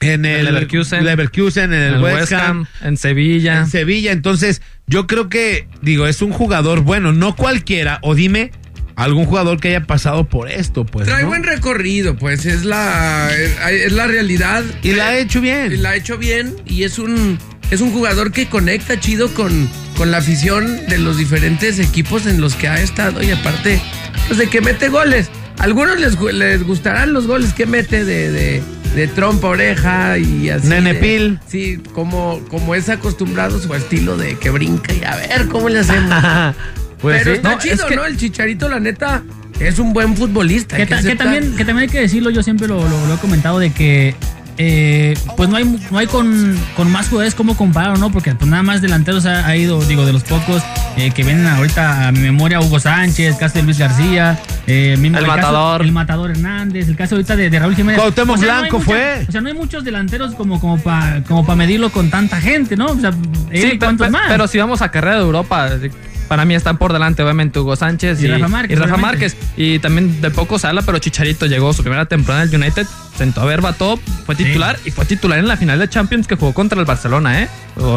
[0.00, 1.04] en el, Leverkusen.
[1.04, 3.58] Leverkusen, en el, En West Ham, en Sevilla.
[3.60, 4.12] en Sevilla.
[4.12, 7.98] Entonces, yo creo que, digo, es un jugador bueno, no cualquiera.
[8.02, 8.50] O dime
[8.96, 11.06] algún jugador que haya pasado por esto, pues.
[11.06, 11.28] Trae ¿no?
[11.28, 13.52] buen recorrido, pues es la, es,
[13.86, 14.62] es la realidad.
[14.82, 15.82] Y la ha hecho Y bien.
[15.82, 17.38] la ha hecho bien y es un,
[17.70, 22.40] es un jugador que conecta chido con, con la afición de los diferentes equipos en
[22.40, 23.80] los que ha estado y aparte,
[24.28, 25.30] pues de que mete goles.
[25.58, 28.62] A algunos les, les gustarán los goles que mete de, de,
[28.94, 30.66] de trompa, oreja y así.
[30.68, 31.38] Nene de- Pil.
[31.46, 35.80] Sí, como, como es acostumbrado su estilo de que brinca y a ver cómo le
[35.80, 36.10] hacemos.
[37.00, 37.36] pues Pero sí.
[37.36, 38.04] está No, chido, es que- ¿no?
[38.04, 39.22] El chicharito, la neta,
[39.60, 40.76] es un buen futbolista.
[40.76, 41.28] Que, ta- que aceptar.
[41.28, 44.14] también, que también hay que decirlo, yo siempre lo, lo- lo he comentado, de que
[44.62, 48.12] eh, pues no hay, no hay con, con más jugadores como comparar, ¿no?
[48.12, 50.62] Porque pues nada más delanteros ha, ha ido, digo, de los pocos
[50.98, 54.96] eh, que vienen ahorita a mi memoria, Hugo Sánchez, el caso de Luis García, eh,
[54.98, 55.80] mismo El Matador.
[55.80, 57.98] el Matador Hernández, el caso ahorita de, de Raúl Jiménez.
[58.02, 59.24] Cuauhtémoc no hay Blanco mucha- fue.
[59.26, 62.76] O sea, no hay muchos delanteros como, como para como pa medirlo con tanta gente,
[62.76, 62.86] ¿no?
[62.88, 63.12] O sea,
[63.52, 64.24] Sí, cuántos pe- más.
[64.28, 65.70] pero si vamos a carrera de Europa,
[66.30, 68.96] para mí están por delante obviamente Hugo Sánchez Y y, Rafa Márquez, y Rafa.
[68.98, 69.36] Márquez.
[69.56, 72.86] Y también de poco se habla, pero Chicharito llegó su primera temporada en el United,
[73.18, 74.44] sentó a verba top, fue Sí.
[74.44, 77.48] titular y fue titular en la final de Champions que jugó contra el Barcelona, ¿eh?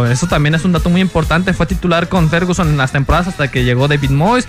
[0.10, 1.54] Eso también es un dato muy importante.
[1.54, 4.48] Fue titular con Ferguson en las temporadas hasta que llegó David Moyes.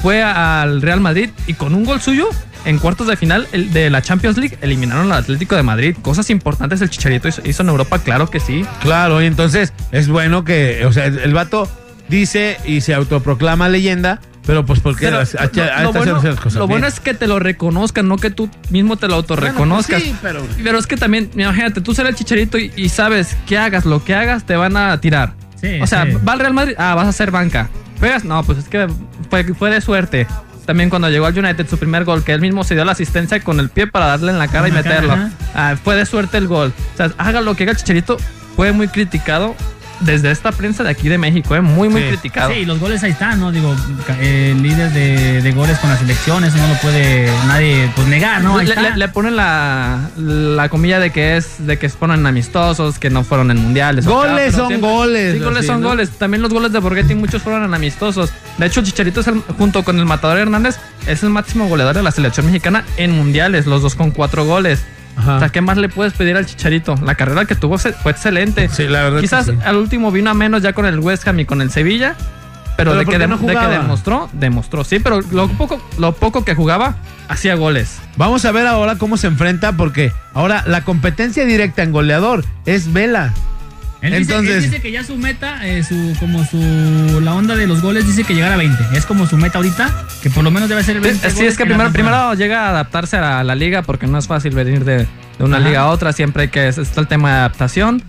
[0.00, 2.30] Fue al Real Madrid y con un gol suyo
[2.64, 5.94] en cuartos de final de la Champions League eliminaron al Atlético de Madrid.
[6.00, 8.64] Cosas importantes el Chicharito hizo, hizo en Europa, claro que sí.
[8.80, 11.68] Claro, y entonces es bueno que, o sea, el, el vato
[12.08, 15.26] dice y se autoproclama leyenda, pero pues porque Pero lo-
[15.92, 16.92] bueno, haciendo las cosas lo bueno bien.
[16.94, 20.00] es que te lo reconozcan, no que tú mismo te lo autorreconozcas.
[20.02, 22.88] Bueno, pues sí, pero- pero es que también, imagínate, tú ser el chicharito y, y
[22.88, 25.34] sabes que hagas lo que hagas, te van a tirar.
[25.60, 26.12] Sí, o sea, sí.
[26.26, 27.68] va al Real Madrid, ah, vas a ser banca.
[27.98, 28.24] ¿Juegas?
[28.24, 28.86] No, pues es que
[29.30, 30.26] fue, fue de suerte.
[30.66, 33.40] También cuando llegó al United, su primer gol, que él mismo se dio la asistencia
[33.40, 35.16] con el pie para darle en la cara y cara, meterlo.
[35.54, 36.72] Ah, fue de suerte el gol.
[36.94, 38.16] O sea, haga lo que haga el chicharito,
[38.54, 39.54] fue muy criticado
[40.00, 41.60] desde esta prensa de aquí de México, ¿eh?
[41.62, 42.08] muy, muy Sí.
[42.08, 42.52] criticado.
[42.52, 43.50] Sí, los goles ahí están, ¿no?
[43.50, 43.74] Digo,
[44.20, 48.58] el líder de, de goles con las selecciones, no lo puede nadie pues negar, ¿no?
[48.58, 48.90] Ahí le, está.
[48.90, 53.08] le- le ponen la, la comilla de que es de que se ponen amistosos, que
[53.10, 54.06] no fueron en mundiales.
[54.06, 55.88] o Goles son goles, Sí, goles así, son ¿no?
[55.88, 56.10] goles.
[56.10, 58.30] También los goles de Borghetti, muchos fueron en amistosos.
[58.58, 60.76] De hecho, Chicharito es el- junto con el Matador Hernández
[61.06, 64.84] es el máximo goleador de la selección mexicana en mundiales, los dos con cuatro goles.
[65.16, 65.36] Ajá.
[65.36, 66.94] O sea, ¿qué más le puedes pedir al Chicharito?
[67.02, 68.68] La carrera que tuvo fue excelente.
[68.68, 69.52] Sí, la verdad que Quizás sí.
[69.64, 72.14] al último vino a menos ya con el West Ham y con el Sevilla.
[72.76, 74.84] Pero, Pero de, ¿por que de- no de que demostró, demostró.
[74.84, 76.96] Sí, pero lo poco, lo poco que jugaba,
[77.26, 77.98] hacía goles.
[78.18, 82.92] Vamos a ver ahora cómo se enfrenta, porque ahora la competencia directa en goleador es
[82.92, 83.32] Vela.
[84.02, 87.56] Él dice- Entonces- él dice que ya su meta, eh, su, como su, la onda
[87.56, 88.76] de los goles dice que llegar a 20.
[88.94, 91.64] Es como su meta ahorita, que por lo menos debe ser 20 Sí, es que
[91.66, 94.98] primero, llega a adaptarse a la, la liga porque no es fácil venir de,
[95.38, 95.66] de una Ajá.
[95.68, 96.12] liga a otra.
[96.12, 98.02] Siempre hay que está el tema de adaptación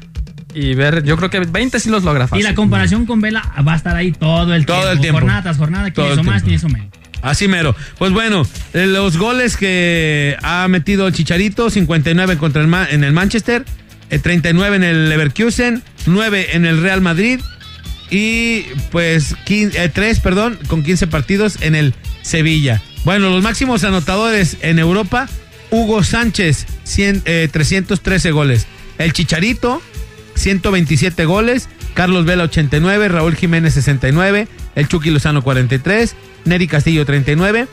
[0.54, 1.04] y ver.
[1.04, 2.44] Yo creo que 20 sí los logra Y fácil.
[2.46, 4.92] la comparación con Vela va a estar ahí todo el Todo tiempo.
[4.94, 5.20] el tiempo.
[5.22, 6.88] Jornada tras jornada, quién hizo el más, quién hizo menos.
[7.22, 7.76] Así mero.
[7.98, 13.04] Pues bueno, eh, los goles que ha metido el Chicharito, 59 contra el Ma- en
[13.04, 13.66] el Manchester,
[14.10, 17.40] 39 en el Leverkusen, 9 en el Real Madrid
[18.10, 22.82] y pues 3, perdón, con 15 partidos en el Sevilla.
[23.04, 25.28] Bueno, los máximos anotadores en Europa,
[25.72, 28.68] Hugo Sánchez, 100, eh, 313 goles.
[28.98, 29.82] El Chicharito,
[30.36, 31.70] 127 goles.
[31.94, 37.68] Carlos Vela 89, Raúl Jiménez 69, el Chucky Lozano 43, Neri Castillo 39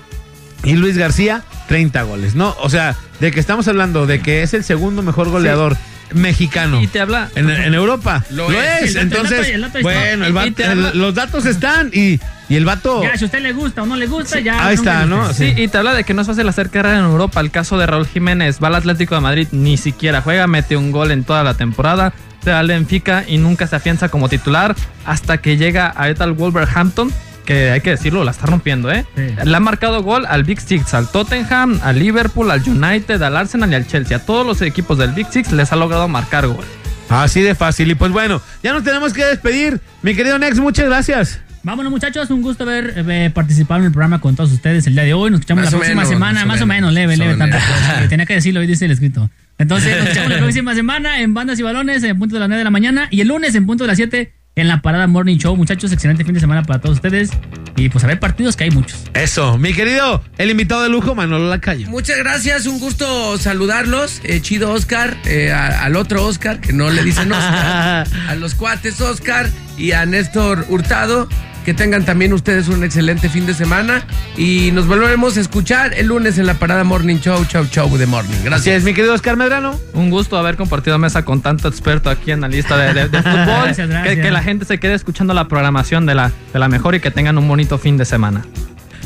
[0.64, 2.54] y Luis García 30 goles, ¿no?
[2.60, 5.76] O sea, de que estamos hablando de que es el segundo mejor goleador
[6.12, 6.80] mexicano.
[6.82, 7.28] Y te habla.
[7.34, 8.22] En, en Europa.
[8.30, 8.82] Lo Lo, es.
[8.82, 8.96] es.
[8.96, 12.56] El dato- Entonces, el dato- el dato bueno, el vato- los datos están y, y
[12.56, 13.02] el vato.
[13.02, 14.58] Ya, si a usted le gusta o no le gusta, ya.
[14.66, 15.32] ahí no está, ¿no?
[15.32, 17.40] Sí, y te habla de que no es fácil hacer carrera en Europa.
[17.40, 20.92] El caso de Raúl Jiménez va al Atlético de Madrid, ni siquiera juega, mete un
[20.92, 22.12] gol en toda la temporada.
[22.44, 26.32] Se va al Benfica y nunca se afianza como titular hasta que llega a el
[26.32, 27.10] Wolverhampton,
[27.44, 29.04] que hay que decirlo, la está rompiendo, ¿eh?
[29.16, 29.22] Sí.
[29.44, 33.70] Le ha marcado gol al Big Six, al Tottenham, al Liverpool, al United, al Arsenal
[33.70, 34.16] y al Chelsea.
[34.16, 36.64] A todos los equipos del Big Six les ha logrado marcar gol.
[37.08, 37.90] Así de fácil.
[37.90, 39.80] Y pues bueno, ya nos tenemos que despedir.
[40.02, 41.40] Mi querido Nex, muchas gracias.
[41.62, 42.30] Vámonos, muchachos.
[42.30, 45.30] Un gusto haber eh, participado en el programa con todos ustedes el día de hoy.
[45.30, 46.40] Nos escuchamos Más la próxima menos, semana.
[46.40, 47.36] más o Más o menos, leve, leve.
[47.38, 49.30] porque Tenía que decirlo, hoy dice el escrito.
[49.58, 52.58] Entonces, nos escuchamos la próxima semana en Bandas y Balones, en punto de las 9
[52.58, 53.08] de la mañana.
[53.10, 55.56] Y el lunes, en punto de las 7, en la Parada Morning Show.
[55.56, 57.30] Muchachos, excelente fin de semana para todos ustedes.
[57.76, 59.00] Y pues a ver partidos, que hay muchos.
[59.14, 61.88] Eso, mi querido, el invitado de lujo, Manolo Lacayo.
[61.88, 64.20] Muchas gracias, un gusto saludarlos.
[64.22, 68.54] Eh, chido Oscar, eh, a- al otro Oscar, que no le dicen Oscar, a los
[68.54, 71.28] cuates Oscar y a Néstor Hurtado.
[71.64, 74.02] Que tengan también ustedes un excelente fin de semana
[74.36, 78.04] y nos volveremos a escuchar el lunes en la parada Morning Show, Show Show de
[78.06, 78.34] Morning.
[78.34, 78.76] Así Gracias.
[78.76, 79.80] es, mi querido Oscar Medrano.
[79.94, 83.18] Un gusto haber compartido mesa con tanto experto aquí en la lista de, de- de
[83.22, 83.46] fútbol.
[83.46, 84.14] Gracias, gracias.
[84.16, 87.00] Que, que la gente se quede escuchando la programación de la, de la mejor y
[87.00, 88.44] que tengan un bonito fin de semana.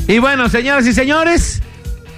[0.07, 1.61] Y bueno, señoras y señores,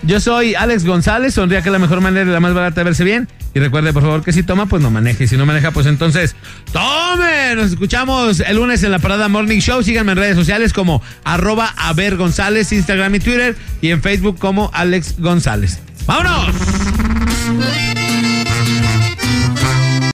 [0.04, 1.34] yo soy Alex González.
[1.34, 3.28] Sonría que es la mejor manera y la más barata de verse bien.
[3.54, 5.26] Y recuerde, por favor, que si toma, pues no maneje.
[5.26, 6.36] Y si no maneja, pues entonces,
[6.72, 7.56] ¡tome!
[7.56, 9.84] Nos escuchamos el lunes en la Parada Morning Show.
[9.84, 13.56] Síganme en redes sociales como arroba Aver González, Instagram y Twitter.
[13.82, 15.80] Y en Facebook como Alex González.
[16.06, 17.21] ¡Vámonos!